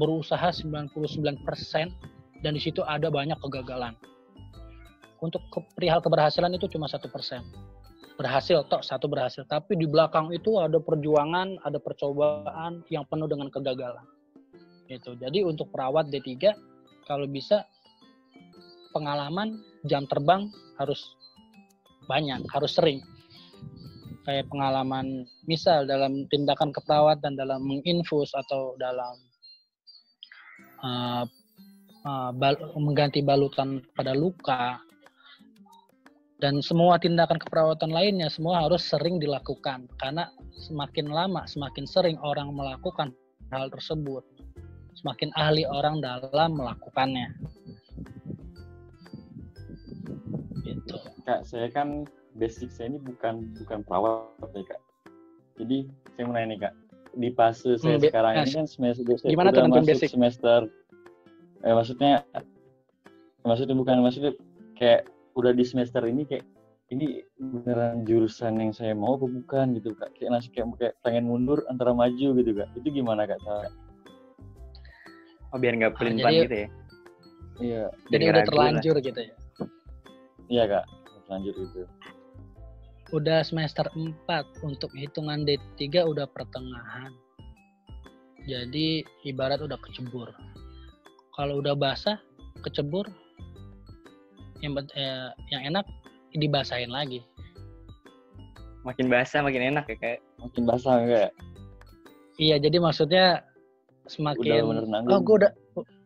berusaha 0.00 0.50
99% 0.50 1.44
dan 2.42 2.52
di 2.56 2.58
situ 2.58 2.82
ada 2.82 3.06
banyak 3.06 3.38
kegagalan. 3.38 3.94
Untuk 5.22 5.46
perihal 5.78 6.02
keberhasilan 6.02 6.50
itu 6.58 6.66
cuma 6.66 6.90
satu 6.90 7.06
persen 7.06 7.44
berhasil 8.14 8.62
tok 8.70 8.86
satu 8.86 9.10
berhasil 9.10 9.42
tapi 9.50 9.74
di 9.74 9.90
belakang 9.90 10.30
itu 10.30 10.62
ada 10.62 10.78
perjuangan 10.78 11.58
ada 11.66 11.82
percobaan 11.82 12.86
yang 12.86 13.02
penuh 13.10 13.26
dengan 13.26 13.50
kegagalan 13.50 14.06
gitu. 14.88 15.16
Jadi 15.16 15.42
untuk 15.44 15.72
perawat 15.72 16.12
D3 16.12 16.52
kalau 17.08 17.26
bisa 17.28 17.64
pengalaman 18.92 19.60
jam 19.88 20.06
terbang 20.06 20.48
harus 20.78 21.16
banyak, 22.06 22.40
harus 22.52 22.72
sering. 22.76 23.00
Kayak 24.24 24.48
pengalaman 24.48 25.28
misal 25.44 25.84
dalam 25.84 26.24
tindakan 26.32 26.72
keperawatan 26.72 27.36
dalam 27.36 27.60
menginfus 27.60 28.32
atau 28.32 28.72
dalam 28.80 29.14
uh, 30.80 31.24
uh, 32.08 32.30
bal- 32.32 32.72
mengganti 32.80 33.20
balutan 33.20 33.84
pada 33.92 34.16
luka 34.16 34.80
dan 36.44 36.60
semua 36.60 37.00
tindakan 37.00 37.40
keperawatan 37.40 37.88
lainnya 37.88 38.28
semua 38.28 38.68
harus 38.68 38.84
sering 38.84 39.16
dilakukan 39.16 39.88
karena 39.96 40.28
semakin 40.52 41.08
lama 41.08 41.48
semakin 41.48 41.88
sering 41.88 42.20
orang 42.20 42.52
melakukan 42.52 43.16
hal 43.48 43.72
tersebut 43.72 44.20
semakin 44.92 45.32
ahli 45.40 45.64
orang 45.64 46.04
dalam 46.04 46.52
melakukannya 46.52 47.32
gitu 50.68 51.00
Kak, 51.24 51.48
saya 51.48 51.72
kan 51.72 52.04
basic 52.36 52.68
saya 52.68 52.92
ini 52.92 53.00
bukan 53.00 53.48
bukan 53.64 53.80
perawat 53.88 54.52
ya 54.52 54.76
kak. 54.76 54.80
Jadi 55.56 55.88
saya 56.12 56.22
mau 56.28 56.36
nanya 56.36 56.46
nih 56.52 56.58
kak, 56.60 56.74
di 57.16 57.28
fase 57.32 57.80
saya 57.80 57.96
Hmm, 57.96 58.04
sekarang 58.04 58.32
ini 58.36 58.50
eh, 58.52 58.54
kan 58.60 58.66
semester 58.68 59.14
saya 59.16 59.32
gimana 59.32 59.48
tuh 59.48 59.64
udah 59.64 59.64
nentuin 59.64 59.80
masuk 59.80 59.96
basic? 59.96 60.08
semester, 60.12 60.58
eh, 61.64 61.72
maksudnya 61.72 62.12
maksudnya 63.48 63.76
bukan 63.80 63.96
maksudnya 64.04 64.32
kayak 64.76 65.08
udah 65.34 65.52
di 65.52 65.64
semester 65.64 66.02
ini 66.06 66.24
kayak 66.24 66.46
ini 66.92 67.24
beneran 67.40 68.04
jurusan 68.04 68.60
yang 68.60 68.70
saya 68.70 68.92
mau 68.92 69.16
apa 69.16 69.26
bukan 69.26 69.74
gitu 69.74 69.96
kak? 69.96 70.12
Kayak 70.14 70.30
langsung 70.38 70.52
kayak, 70.52 70.66
kayak 70.78 70.94
pengen 71.00 71.24
mundur 71.26 71.64
antara 71.66 71.90
maju 71.90 72.28
gitu 72.36 72.50
kak. 72.54 72.68
Itu 72.76 72.88
gimana 72.92 73.24
kak? 73.24 73.40
Kak? 73.40 73.72
Oh 75.50 75.58
biar 75.58 75.74
nggak 75.74 75.92
Ah, 75.94 75.98
pelin-pelan 75.98 76.32
jadi- 76.32 76.42
gitu 76.44 76.56
ya. 76.56 76.68
Iya, 77.54 77.82
jadi 78.10 78.24
udah 78.34 78.42
terlanjur 78.50 78.96
gitu 78.98 79.20
ya 79.22 79.34
iya 80.50 80.62
kak. 80.66 80.84
Lanjut 81.30 81.54
gitu. 81.56 81.86
udah 83.14 83.46
semester 83.46 83.86
4 83.94 84.18
untuk 84.66 84.90
hitungan 84.90 85.46
D3 85.46 86.02
udah 86.02 86.26
pertengahan 86.26 87.14
jadi 88.42 89.06
ibarat 89.22 89.62
udah 89.62 89.78
kecebur 89.78 90.34
kalau 91.32 91.62
udah 91.62 91.78
basah 91.78 92.18
kecebur 92.60 93.06
yang 94.64 94.72
eh, 94.96 95.28
yang 95.52 95.62
enak 95.68 95.84
dibasahin 96.32 96.88
lagi 96.88 97.20
Makin 98.84 99.08
basah 99.08 99.40
makin 99.40 99.72
enak 99.72 99.88
ya 99.88 99.96
kayak. 99.96 100.20
Makin 100.36 100.62
basah 100.68 101.00
kak. 101.04 101.32
iya 102.36 102.56
jadi 102.58 102.76
maksudnya 102.80 103.40
Udah 104.04 104.12
semakin 104.12 104.60
bener 104.68 104.84
oh 105.08 105.20
gue 105.24 105.34
udah 105.40 105.52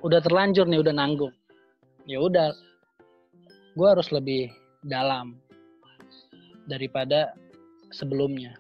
udah 0.07 0.21
terlanjur 0.23 0.71
nih 0.71 0.79
udah 0.79 0.95
nanggung 0.95 1.35
ya 2.07 2.23
udah 2.23 2.55
gue 3.75 3.88
harus 3.91 4.15
lebih 4.15 4.47
dalam 4.87 5.35
daripada 6.71 7.35
sebelumnya 7.91 8.55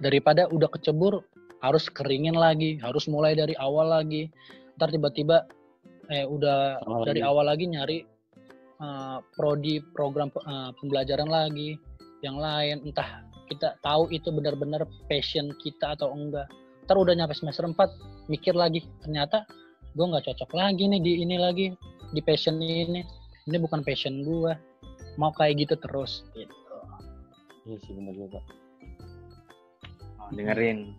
daripada 0.00 0.48
udah 0.48 0.70
kecebur 0.72 1.20
harus 1.60 1.90
keringin 1.92 2.38
lagi 2.38 2.80
harus 2.80 3.04
mulai 3.10 3.36
dari 3.36 3.52
awal 3.60 3.92
lagi 3.92 4.30
ntar 4.80 4.88
tiba-tiba 4.88 5.44
eh 6.08 6.24
udah 6.24 6.80
Salah 6.80 7.04
dari 7.04 7.20
lagi. 7.20 7.28
awal 7.28 7.44
lagi 7.44 7.64
nyari 7.68 7.98
eh, 8.78 9.18
prodi 9.34 9.82
program 9.94 10.30
eh, 10.34 10.70
pembelajaran 10.78 11.28
lagi 11.28 11.78
yang 12.22 12.38
lain. 12.38 12.82
Entah 12.86 13.26
kita 13.48 13.80
tahu 13.80 14.12
itu 14.12 14.28
benar-benar 14.28 14.84
passion 15.08 15.52
kita 15.62 15.96
atau 15.96 16.12
enggak. 16.12 16.46
Ntar 16.84 16.96
udah 16.96 17.14
nyampe 17.16 17.36
semester 17.36 17.64
4 17.64 17.76
mikir 18.28 18.52
lagi 18.56 18.84
ternyata 19.04 19.44
gue 19.96 20.04
nggak 20.04 20.24
cocok 20.30 20.52
lagi 20.52 20.84
nih 20.84 21.00
di 21.00 21.12
ini 21.24 21.36
lagi 21.40 21.66
di 22.12 22.20
passion 22.22 22.60
ini. 22.60 23.04
Ini 23.48 23.56
bukan 23.56 23.80
passion 23.80 24.24
gue 24.24 24.52
mau 25.16 25.32
kayak 25.34 25.66
gitu 25.66 25.74
terus 25.80 26.22
gitu. 26.36 26.54
Iya 27.66 27.76
sih 27.84 27.92
bener 27.96 28.14
juga. 28.16 28.40
Oh, 30.22 30.30
dengerin. 30.32 30.96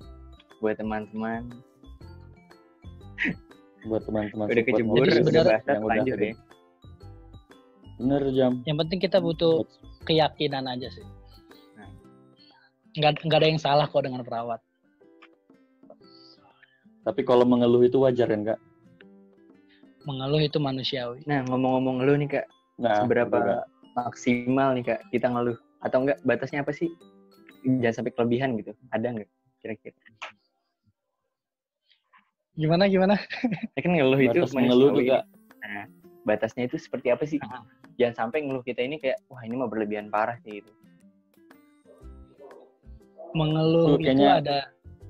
Buat 0.60 0.82
teman-teman. 0.84 1.50
Buat 3.88 4.04
teman-teman 4.06 4.46
udah 4.52 4.66
kecebur 4.68 5.06
Jadi 5.08 5.22
udah 5.24 5.44
udah 5.64 5.80
lanjut 5.88 6.18
ya. 6.20 6.34
Bener 8.00 8.24
jam. 8.32 8.64
yang 8.64 8.80
penting 8.80 8.98
kita 8.98 9.20
butuh 9.20 9.68
keyakinan 10.04 10.64
aja 10.66 10.88
sih 10.88 11.04
Nah. 11.76 11.92
nggak 12.96 13.28
nggak 13.28 13.40
ada 13.40 13.48
yang 13.48 13.60
salah 13.60 13.86
kok 13.86 14.02
dengan 14.02 14.24
perawat 14.24 14.64
Tapi 17.00 17.22
kalau 17.24 17.44
mengeluh 17.44 17.82
itu 17.82 17.98
wajar 17.98 18.28
kan 18.28 18.44
kak? 18.46 18.60
mengeluh 20.02 20.40
itu 20.40 20.58
manusiawi 20.58 21.22
Nah 21.26 21.44
ngomong-ngomong 21.46 22.00
ngeluh 22.00 22.16
nih 22.18 22.30
kak, 22.32 22.46
Nah, 22.80 23.04
seberapa 23.04 23.36
Kak. 23.36 23.64
maksimal 23.94 24.72
nih 24.72 24.84
kak 24.88 25.00
kita 25.12 25.28
ngeluh 25.28 25.60
atau 25.80 25.98
enggak 26.00 26.20
batasnya 26.24 26.64
apa 26.64 26.72
sih? 26.72 26.88
Jangan 27.62 27.92
sampai 28.00 28.12
kelebihan 28.12 28.56
gitu. 28.56 28.72
Ada 28.90 29.12
nggak 29.12 29.28
kira-kira? 29.60 29.96
gimana 32.56 32.88
gimana 32.88 33.16
Ya 33.72 33.80
kan 33.80 33.92
ngeluh 33.92 34.20
itu 34.20 34.40
Batas 34.40 34.52
mengeluh 34.52 34.92
kak. 35.02 35.24
Nah, 35.60 35.84
batasnya 36.24 36.64
itu 36.68 36.76
seperti 36.76 37.12
apa 37.12 37.24
sih? 37.24 37.40
Ah. 37.44 37.64
Jangan 38.00 38.16
sampai 38.16 38.48
ngeluh 38.48 38.64
kita 38.64 38.80
ini 38.80 38.96
kayak 38.96 39.20
wah 39.28 39.44
ini 39.44 39.60
mah 39.60 39.68
berlebihan 39.68 40.08
parah 40.08 40.40
sih 40.42 40.64
gitu. 40.64 40.72
mengeluh 43.30 43.94
Tuh, 43.94 44.02
itu 44.02 44.06
kayaknya- 44.10 44.42
ada 44.42 44.60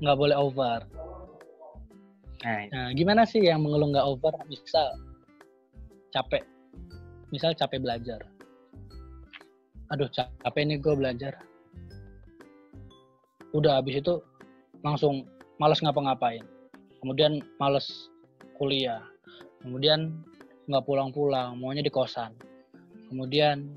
nggak 0.04 0.18
boleh 0.20 0.36
over 0.36 0.80
Nah, 2.40 2.68
Nah, 2.72 2.88
gimana 2.96 3.28
sih 3.28 3.44
yang 3.44 3.60
mengeluh 3.60 3.92
nggak 3.92 4.08
over? 4.08 4.32
Misal 4.48 4.96
capek, 6.12 6.40
misal 7.36 7.52
capek 7.52 7.84
belajar. 7.84 8.24
Aduh, 9.92 10.08
capek 10.08 10.64
nih 10.64 10.80
gue 10.80 10.96
belajar. 10.96 11.36
Udah 13.52 13.84
habis 13.84 14.00
itu 14.00 14.24
langsung 14.86 15.28
males 15.60 15.84
ngapa-ngapain. 15.84 16.46
Kemudian 17.04 17.44
males 17.60 18.08
kuliah. 18.56 19.04
Kemudian 19.60 20.24
nggak 20.72 20.86
pulang-pulang, 20.88 21.60
maunya 21.60 21.84
di 21.84 21.92
kosan. 21.92 22.32
Kemudian 23.10 23.74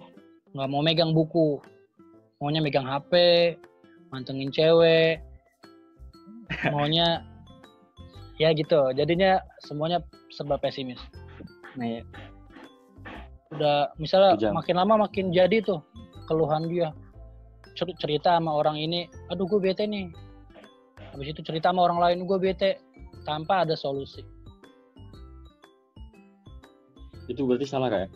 nggak 0.52 0.68
mau 0.68 0.84
megang 0.84 1.16
buku, 1.16 1.56
maunya 2.36 2.60
megang 2.60 2.84
HP, 2.84 3.12
mantengin 4.12 4.52
cewek, 4.52 5.24
maunya 6.68 7.24
ya 8.36 8.52
gitu. 8.52 8.92
Jadinya 8.92 9.40
semuanya 9.64 10.04
serba 10.28 10.60
pesimis. 10.60 11.00
Nah 11.80 11.88
ya. 11.88 12.02
udah 13.52 13.92
misalnya 14.00 14.32
Kejam. 14.40 14.56
makin 14.56 14.76
lama 14.80 14.94
makin 15.08 15.28
jadi 15.32 15.60
tuh 15.64 15.80
keluhan 16.28 16.68
dia. 16.68 16.92
Cer- 17.72 17.96
cerita 17.96 18.36
sama 18.36 18.52
orang 18.52 18.76
ini 18.76 19.08
aduh 19.32 19.48
gue 19.48 19.60
bete 19.60 19.88
nih. 19.88 20.12
Habis 21.12 21.36
itu 21.36 21.40
cerita 21.44 21.72
sama 21.72 21.84
orang 21.88 22.00
lain 22.00 22.18
gue 22.28 22.38
bete 22.40 22.80
tanpa 23.24 23.64
ada 23.64 23.76
solusi. 23.76 24.24
Itu 27.28 27.44
berarti 27.48 27.64
salah 27.68 27.88
kak 27.88 28.00
ya? 28.04 28.08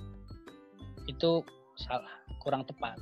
Itu 1.07 1.43
salah 1.79 2.11
kurang 2.43 2.67
tepat. 2.67 2.99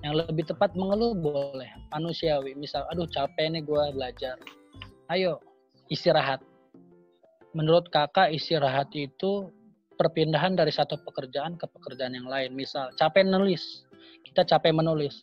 Yang 0.00 0.24
lebih 0.32 0.44
tepat 0.48 0.72
mengeluh 0.72 1.12
boleh 1.12 1.68
manusiawi. 1.92 2.56
Misal 2.56 2.88
aduh 2.88 3.04
capek 3.08 3.52
nih 3.52 3.62
gue 3.64 3.82
belajar. 3.92 4.36
Ayo 5.12 5.40
istirahat. 5.92 6.40
Menurut 7.52 7.90
kakak 7.92 8.32
istirahat 8.32 8.88
itu 8.96 9.50
perpindahan 10.00 10.56
dari 10.56 10.72
satu 10.72 10.96
pekerjaan 11.04 11.60
ke 11.60 11.68
pekerjaan 11.68 12.16
yang 12.16 12.24
lain. 12.24 12.56
Misal 12.56 12.88
capek 12.96 13.28
nulis. 13.28 13.84
Kita 14.24 14.46
capek 14.48 14.72
menulis. 14.72 15.20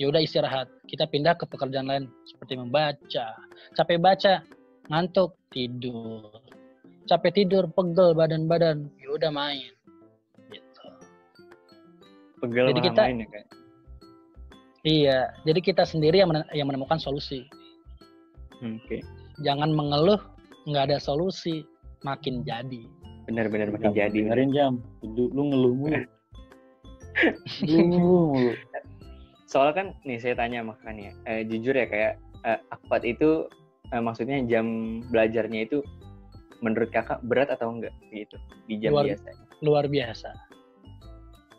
Ya 0.00 0.10
udah 0.10 0.18
istirahat. 0.18 0.66
Kita 0.90 1.06
pindah 1.06 1.38
ke 1.38 1.46
pekerjaan 1.46 1.86
lain 1.86 2.10
seperti 2.26 2.58
membaca. 2.58 3.38
Capek 3.78 3.98
baca 4.02 4.42
ngantuk 4.90 5.38
tidur. 5.54 6.34
Capek 7.06 7.44
tidur 7.44 7.70
pegel 7.70 8.16
badan-badan. 8.16 8.90
Ya 8.98 9.08
udah 9.14 9.30
main 9.30 9.70
pegel 12.40 12.66
Jadi 12.70 12.80
kita- 12.82 13.04
main 13.04 13.18
ya 13.18 13.28
kak. 13.28 13.44
Iya, 14.80 15.18
jadi 15.44 15.60
kita 15.60 15.84
sendiri 15.84 16.16
yang, 16.16 16.32
men- 16.32 16.48
yang 16.50 16.64
menemukan 16.64 16.96
solusi. 16.96 17.44
Oke, 18.58 19.04
Jangan 19.40 19.68
mengeluh, 19.70 20.20
nggak 20.64 20.88
ada 20.88 20.98
solusi, 20.98 21.64
makin 22.00 22.40
jadi. 22.42 22.84
benar-benar 23.28 23.70
makin 23.70 23.92
Jam, 23.92 24.08
jadi. 24.08 24.18
Dengerin 24.26 24.50
jam. 24.50 24.72
Hidup 25.00 25.30
lu 25.30 25.42
ngeluh 25.46 25.74
mulu. 25.76 26.00
ngeluh 27.62 27.86
mulu. 27.86 28.52
Soalnya 29.46 29.74
kan 29.74 29.86
nih 30.02 30.18
saya 30.18 30.34
tanya 30.34 30.62
makanya 30.62 31.12
eh, 31.24 31.44
jujur 31.44 31.72
ya 31.72 31.84
kayak 31.84 32.12
eh, 32.42 32.58
akpat 32.70 33.04
itu 33.04 33.46
eh, 33.90 34.00
maksudnya 34.00 34.40
jam 34.44 34.66
belajarnya 35.08 35.60
itu 35.62 35.78
menurut 36.58 36.88
kakak 36.88 37.20
berat 37.22 37.48
atau 37.48 37.70
enggak 37.70 37.92
gitu 38.10 38.34
di 38.66 38.76
jam 38.78 38.92
Luar- 38.92 39.06
biasa? 39.08 39.28
Luar 39.60 39.84
biasa. 39.86 40.30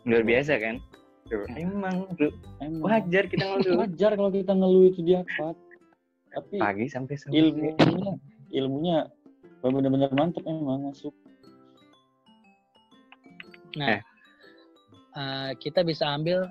Luar 0.06 0.22
biasa 0.26 0.58
kan? 0.58 0.76
Hmm. 1.32 1.56
Emang 1.56 1.96
lu 2.20 2.28
Emang. 2.60 2.82
wajar 2.84 3.24
kita 3.30 3.44
ngeluh 3.48 3.78
Wajar 3.80 4.10
kalau 4.18 4.30
kita 4.34 4.52
ngeluh 4.52 4.84
itu 4.92 5.00
di 5.00 5.14
akad. 5.16 5.56
Tapi 6.32 6.56
pagi 6.60 6.86
sampai 6.88 7.14
sore. 7.16 7.32
ilmunya 7.36 7.72
ilmunya 8.52 8.96
bener-bener 9.62 10.10
mantep 10.16 10.42
emang 10.48 10.90
masuk 10.90 11.12
Nah, 13.72 14.00
eh, 15.16 15.50
kita 15.56 15.80
bisa 15.80 16.04
ambil 16.12 16.44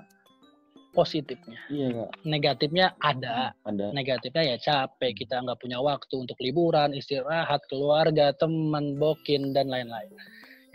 positifnya. 0.92 1.56
iya 1.70 1.88
kak 1.94 2.10
Negatifnya 2.26 2.86
ada. 2.98 3.54
ada 3.64 3.94
Negatifnya 3.94 4.54
ya 4.54 4.56
capek, 4.58 5.24
kita 5.24 5.38
nggak 5.40 5.58
punya 5.62 5.78
waktu 5.78 6.14
untuk 6.26 6.34
liburan, 6.42 6.92
istirahat, 6.92 7.62
keluarga, 7.70 8.34
teman, 8.36 8.98
bokin, 8.98 9.54
dan 9.54 9.70
lain-lain. 9.70 10.10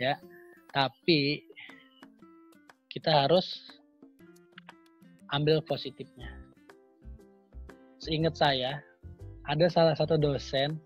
Ya, 0.00 0.16
tapi 0.72 1.47
kita 2.98 3.14
harus 3.14 3.78
ambil 5.30 5.62
positifnya. 5.62 6.34
Seingat 8.02 8.34
saya, 8.34 8.82
ada 9.46 9.70
salah 9.70 9.94
satu 9.94 10.18
dosen 10.18 10.82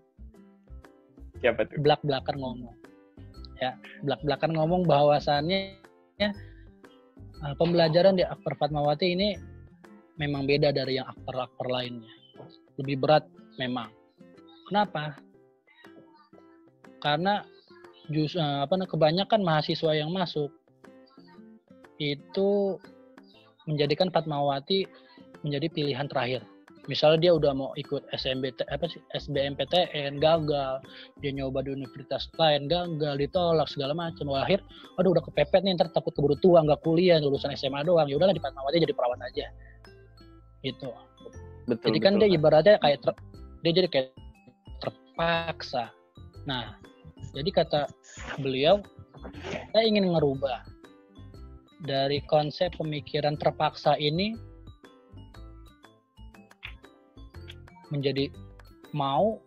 Siapa 1.41 1.65
tuh? 1.65 1.81
belak-belakan 1.81 2.37
ngomong. 2.37 2.77
Ya, 3.57 3.73
belak-belakan 4.05 4.53
ngomong 4.53 4.85
bahwasannya 4.85 5.81
ya, 6.21 6.29
uh, 7.41 7.57
pembelajaran 7.57 8.13
di 8.13 8.21
Akper 8.21 8.61
Fatmawati 8.61 9.17
ini 9.17 9.33
memang 10.21 10.45
beda 10.45 10.69
dari 10.69 11.01
yang 11.01 11.09
akper-akper 11.09 11.65
lainnya. 11.65 12.13
Lebih 12.77 13.01
berat 13.01 13.25
memang. 13.57 13.89
Kenapa? 14.69 15.17
Karena 17.01 17.41
jus, 18.13 18.37
uh, 18.37 18.69
apa, 18.69 18.85
kebanyakan 18.85 19.41
mahasiswa 19.41 19.97
yang 19.97 20.13
masuk 20.13 20.53
itu 22.03 22.75
menjadikan 23.67 24.11
Fatmawati 24.11 24.83
menjadi 25.47 25.67
pilihan 25.71 26.07
terakhir. 26.11 26.43
Misalnya 26.91 27.19
dia 27.23 27.31
udah 27.31 27.55
mau 27.55 27.71
ikut 27.79 28.03
SMBT 28.11 28.67
apa 28.67 28.91
sih 28.91 28.99
SBMPTN 29.15 30.19
gagal, 30.19 30.83
dia 31.23 31.31
nyoba 31.31 31.63
di 31.63 31.71
universitas 31.71 32.27
lain 32.35 32.67
gagal, 32.67 33.15
ditolak 33.23 33.71
segala 33.71 33.95
macam. 33.95 34.35
Akhir, 34.35 34.59
aduh 34.99 35.15
udah 35.15 35.23
kepepet 35.23 35.63
nih 35.63 35.79
ntar 35.79 35.87
takut 35.95 36.11
keburu 36.11 36.35
tua 36.43 36.59
nggak 36.59 36.83
kuliah 36.83 37.23
lulusan 37.23 37.55
SMA 37.55 37.87
doang. 37.87 38.11
Ya 38.11 38.19
udahlah 38.19 38.35
di 38.35 38.43
Fatmawati 38.43 38.83
jadi 38.83 38.91
perawat 38.91 39.19
aja. 39.23 39.47
Gitu. 40.59 40.91
Betul. 41.63 41.95
jadi 41.95 41.99
kan 42.03 42.13
betul, 42.19 42.27
dia 42.27 42.35
ibaratnya 42.35 42.75
kayak 42.83 42.99
ter- 42.99 43.23
dia 43.63 43.71
jadi 43.71 43.87
kayak 43.87 44.09
terpaksa. 44.83 45.95
Nah, 46.43 46.75
jadi 47.31 47.47
kata 47.63 47.87
beliau, 48.43 48.83
saya 49.71 49.87
ingin 49.87 50.11
ngerubah 50.11 50.72
dari 51.83 52.23
konsep 52.31 52.71
pemikiran 52.79 53.35
terpaksa 53.35 53.99
ini 53.99 54.33
menjadi 57.91 58.31
mau, 58.95 59.37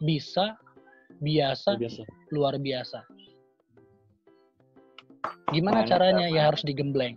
bisa, 0.00 0.56
biasa, 1.20 1.76
biasa 1.78 2.02
luar 2.34 2.58
biasa. 2.58 3.04
Gimana 5.54 5.86
Mantap, 5.86 5.90
caranya? 5.94 6.26
Ya 6.26 6.50
harus 6.50 6.66
digembleng. 6.66 7.14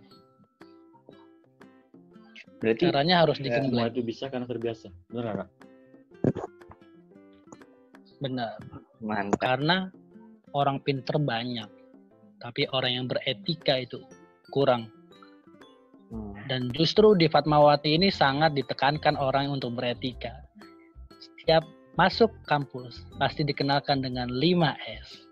Berarti 2.60 2.92
Caranya 2.92 3.24
harus 3.24 3.40
semua 3.40 3.48
digembleng. 3.48 3.88
itu 3.88 4.02
bisa 4.04 4.28
karena 4.28 4.44
terbiasa 4.44 4.92
kak 4.92 5.48
Benar. 8.20 8.52
mantap. 9.00 9.40
Karena 9.40 9.76
orang 10.52 10.76
pinter 10.84 11.16
banyak, 11.16 11.70
tapi 12.36 12.68
orang 12.76 12.92
yang 13.00 13.06
beretika 13.08 13.80
itu 13.80 14.04
kurang. 14.50 14.90
Hmm. 16.10 16.34
Dan 16.50 16.74
justru 16.74 17.14
di 17.14 17.30
Fatmawati 17.30 17.94
ini 17.94 18.10
sangat 18.10 18.58
ditekankan 18.58 19.14
orang 19.14 19.50
untuk 19.54 19.78
beretika. 19.78 20.34
Setiap 21.22 21.62
masuk 21.94 22.30
kampus 22.50 23.06
pasti 23.16 23.46
dikenalkan 23.46 24.02
dengan 24.02 24.30
5S. 24.30 25.30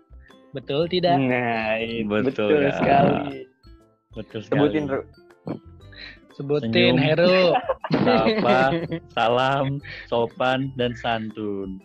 Betul 0.55 0.89
tidak? 0.89 1.19
Nah, 1.19 1.77
itu 1.77 2.09
Betul, 2.09 2.57
betul, 2.57 2.73
sekali. 2.73 3.45
betul 4.17 4.39
sekali 4.41 4.57
Sebutin, 4.57 4.83
Ru. 4.89 5.01
Sebutin 6.33 6.71
Senyum. 6.73 6.97
Heru. 6.97 7.53
apa 7.89 8.85
salam 9.17 9.81
sopan 10.05 10.69
dan 10.77 10.93
santun 10.93 11.81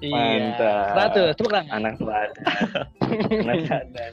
iya. 0.00 0.56
Mantap. 0.56 1.12
100. 1.16 1.36
Tepuk 1.38 1.52
tangan. 1.52 1.72
Anak 1.80 1.92
teladan. 2.00 2.44
Anak 3.44 3.56
teladan. 3.68 4.12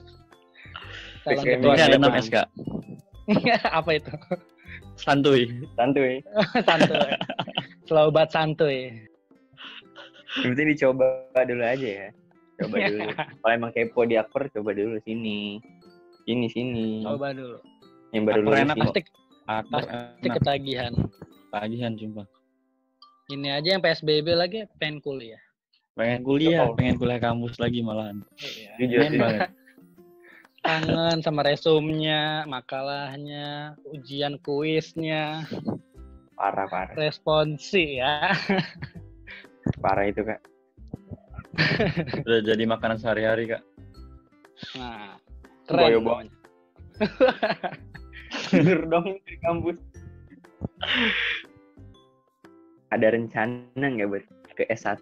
Salam 1.21 1.43
Ini 1.43 1.53
ini 1.55 1.81
ada 1.81 1.97
Tuan, 1.97 2.13
6 2.13 2.25
SK 2.25 2.35
Apa 3.69 3.89
itu? 3.93 4.13
santuy 4.97 5.41
Santuy. 5.77 6.13
santuy. 6.67 7.09
Selalu 7.85 8.09
bat 8.11 8.29
santuy. 8.29 8.91
Yang 10.39 10.49
penting 10.55 10.67
dicoba 10.71 11.05
dulu 11.43 11.63
aja 11.63 11.87
ya. 11.87 12.07
Coba 12.57 12.75
dulu. 12.79 13.01
Kalau 13.09 13.51
emang 13.51 13.71
kepo 13.71 14.01
di 14.05 14.15
akper, 14.15 14.47
coba 14.51 14.71
dulu 14.71 14.95
sini. 15.01 15.57
Sini, 16.23 16.47
sini. 16.47 17.01
Coba 17.01 17.33
dulu. 17.33 17.57
Yang 18.11 18.23
baru 18.23 18.39
lulus 18.41 18.59
enak 18.59 18.75
ini. 18.75 18.81
Pasti, 18.83 19.01
aku 19.43 19.67
pasti 19.71 20.27
ketagihan. 20.29 20.93
tagihan 21.49 21.91
sumpah 21.95 22.27
Ini 23.27 23.47
aja 23.53 23.67
yang 23.75 23.81
PSBB 23.81 24.27
lagi 24.31 24.59
pengen 24.77 24.99
kuliah. 24.99 25.41
pengen 25.91 26.23
kuliah 26.23 26.71
pengen 26.71 26.95
kuliah 26.95 27.19
kampus 27.19 27.59
lagi 27.59 27.83
malahan 27.83 28.23
Iya. 28.39 28.71
Jujur, 28.79 28.99
jujur. 29.11 29.43
Kangen 30.61 31.19
sama 31.21 31.41
resumnya, 31.41 32.45
makalahnya, 32.45 33.73
ujian 33.89 34.37
kuisnya, 34.41 35.45
Parah, 36.37 36.65
parah. 36.65 36.93
responsi 36.97 37.97
ya. 37.97 38.33
Parah 39.83 40.09
itu, 40.09 40.21
Kak. 40.21 40.41
udah 42.23 42.41
jadi 42.47 42.63
makanan 42.63 42.95
sehari-hari 42.95 43.43
kak 43.45 43.59
Nah, 44.79 45.19
Boyo 45.67 45.99
keren. 45.99 46.05
banget. 46.07 46.27
pokoknya. 46.31 46.33
Tidur 48.49 48.81
dong 48.87 49.07
di 49.27 49.35
kampus. 49.43 49.77
Ada 52.89 53.07
rencana 53.11 53.83
nggak 53.83 54.07
buat 54.07 54.23
ke 54.55 54.63
S1? 54.71 55.01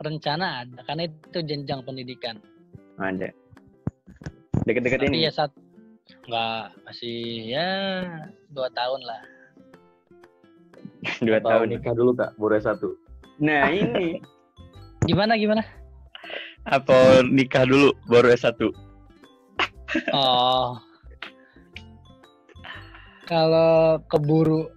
Rencana 0.00 0.64
ada, 0.66 0.80
karena 0.84 1.06
itu 1.06 1.38
jenjang 1.44 1.80
pendidikan. 1.84 2.36
Ada. 2.98 3.30
Deket-deket 4.70 4.98
Tapi 5.02 5.10
ini. 5.10 5.26
ya 5.26 5.32
saat 5.32 5.50
nggak 6.22 6.62
masih 6.84 7.18
ya 7.48 7.68
dua 8.48 8.70
tahun 8.70 9.00
lah. 9.02 9.20
Dua 11.18 11.38
Atau 11.38 11.50
tahun. 11.50 11.66
nikah 11.68 11.92
dulu 11.92 12.10
kak 12.14 12.30
baru 12.36 12.56
satu 12.56 12.94
Nah, 13.38 13.66
ini. 13.68 14.22
Gimana 15.08 15.34
gimana? 15.34 15.64
atau 16.62 17.24
nikah 17.24 17.64
dulu 17.64 17.88
baru 18.04 18.30
S1 18.30 18.60
Oh, 20.12 20.76
kalau 23.24 23.98
keburu 24.06 24.68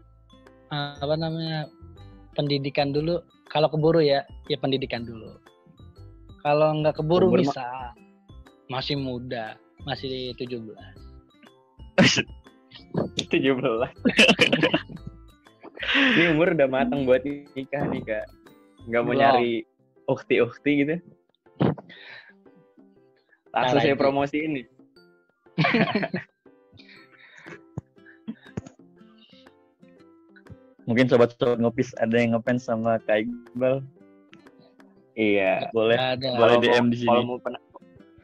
apa 0.71 1.13
namanya 1.13 1.67
pendidikan 2.33 2.89
dulu. 2.89 3.19
Kalau 3.45 3.69
keburu 3.69 4.01
ya, 4.01 4.23
ya 4.47 4.57
pendidikan 4.57 5.05
dulu. 5.05 5.37
Kalau 6.41 6.73
nggak 6.81 6.97
keburu 6.97 7.29
ma- 7.29 7.37
bisa, 7.37 7.67
masih 8.67 8.97
muda, 8.97 9.53
masih 9.83 10.33
17. 10.35 10.63
17. 11.99 12.23
ini 16.17 16.23
umur 16.31 16.55
udah 16.55 16.67
matang 16.71 17.03
buat 17.03 17.21
nikah 17.25 17.83
nih, 17.91 18.01
Kak. 18.03 18.25
Nggak 18.87 19.01
mau 19.03 19.11
Belum. 19.15 19.21
nyari 19.21 19.63
ukti-ukti 20.07 20.71
gitu. 20.83 20.95
Langsung 23.53 23.79
saya 23.79 23.95
promosi 23.95 24.37
ini. 24.41 24.61
mungkin 30.83 31.07
sobat-sobat 31.07 31.63
ngopis 31.63 31.95
ada 31.95 32.19
yang 32.19 32.35
ngefans 32.35 32.67
sama 32.67 32.99
kak 33.07 33.23
Iqbal 33.23 33.79
Iya. 35.13 35.69
boleh 35.71 35.93
Ada 35.93 36.27
Boleh 36.41 36.57
DM 36.57 36.89
di 36.89 37.05
sini. 37.05 37.13
Kalau 37.13 37.23
mau 37.23 37.37
pena- 37.37 37.61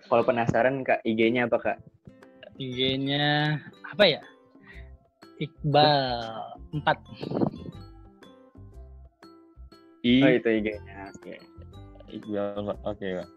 kalau 0.10 0.26
penasaran 0.26 0.82
Kak, 0.82 1.06
IG-nya 1.06 1.46
apa, 1.46 1.58
Kak? 1.62 1.78
IG-nya 2.58 3.62
apa 3.86 4.04
ya? 4.04 4.22
Iqbal 5.40 6.04
4. 6.76 6.84
I 10.04 10.14
Oh, 10.26 10.32
itu 10.34 10.50
IG-nya. 10.50 11.14
Oke. 11.16 11.40
Iqbal 12.10 12.74
oke 12.84 13.08
kak 13.22 13.30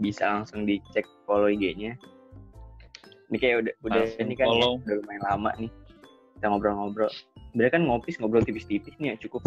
Bisa 0.00 0.30
langsung 0.30 0.64
dicek 0.64 1.04
follow 1.28 1.50
IG-nya. 1.50 1.98
Ini 3.28 3.36
kayak 3.36 3.56
udah 3.66 3.74
udah 3.84 4.00
Langsung 4.06 4.24
ini 4.24 4.34
kan 4.38 4.46
ya, 4.48 4.66
udah 4.80 4.94
lumayan 5.04 5.22
lama 5.26 5.50
nih. 5.60 5.70
Kita 6.38 6.46
ngobrol-ngobrol. 6.48 7.12
Sebenarnya 7.52 7.72
kan 7.76 7.82
ngopis 7.84 8.16
ngobrol 8.16 8.46
tipis-tipis 8.46 8.96
nih 8.96 9.12
ya 9.12 9.16
cukup. 9.20 9.44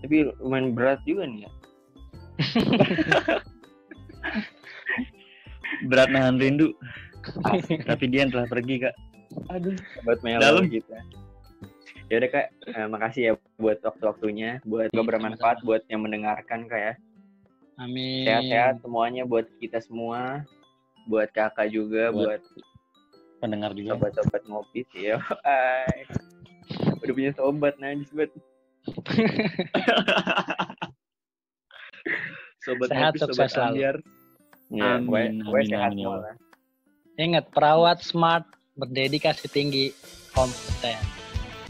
Tapi 0.00 0.32
lumayan 0.40 0.72
berat 0.72 1.02
juga 1.04 1.28
nih 1.28 1.44
ya. 1.44 1.50
berat 5.90 6.08
nahan 6.14 6.38
rindu 6.38 6.70
tapi 7.90 8.06
dia 8.06 8.22
yang 8.24 8.32
telah 8.32 8.46
pergi 8.46 8.86
kak 8.86 8.94
Aduh, 9.50 9.74
buat 10.02 10.18
melo 10.26 10.42
Dalam. 10.42 10.66
kita. 10.66 10.98
Ya 12.10 12.18
udah 12.18 12.30
Kak, 12.34 12.46
eh, 12.66 12.86
makasih 12.90 13.22
ya 13.22 13.32
buat 13.54 13.78
waktu-waktunya, 13.78 14.58
buat 14.66 14.90
Iya, 14.90 15.06
bermanfaat 15.06 15.62
buat 15.62 15.86
yang 15.86 16.02
mendengarkan 16.02 16.66
Kak 16.66 16.80
ya. 16.82 16.94
Amin. 17.78 18.26
Sehat-sehat 18.26 18.82
semuanya 18.82 19.22
buat 19.22 19.46
kita 19.62 19.78
semua, 19.78 20.42
buat 21.06 21.30
kakak 21.30 21.70
juga, 21.70 22.10
buat, 22.10 22.42
Buat 22.42 23.38
pendengar 23.38 23.70
juga 23.78 23.94
sobat-sobat 23.96 24.42
ngopi 24.50 24.82
sih 24.90 25.14
ya. 25.14 25.22
Udah 27.00 27.14
punya 27.14 27.32
sobat 27.38 27.78
najis 27.78 28.10
banget. 28.10 28.34
sobat 32.66 32.88
Sehat, 32.90 33.14
ngopi, 33.14 33.22
sobat 33.22 33.48
selalu. 33.54 33.78
Ya, 34.70 35.02
Amin, 35.02 35.10
pokoknya- 35.10 35.44
pokoknya 35.44 35.66
amin, 35.66 35.70
sehat 35.74 35.90
amin, 35.90 36.04
semua. 36.06 36.32
Ingat 37.18 37.44
perawat 37.50 37.98
smart, 38.06 38.44
berdedikasi 38.78 39.46
tinggi, 39.50 39.90
kompeten. 40.30 41.02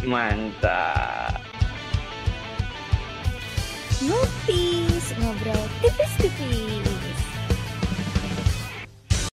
Mantap. 0.04 1.40
Ngopis, 4.04 5.06
ngobrol 5.16 5.64
tipis-tipis. 5.80 6.89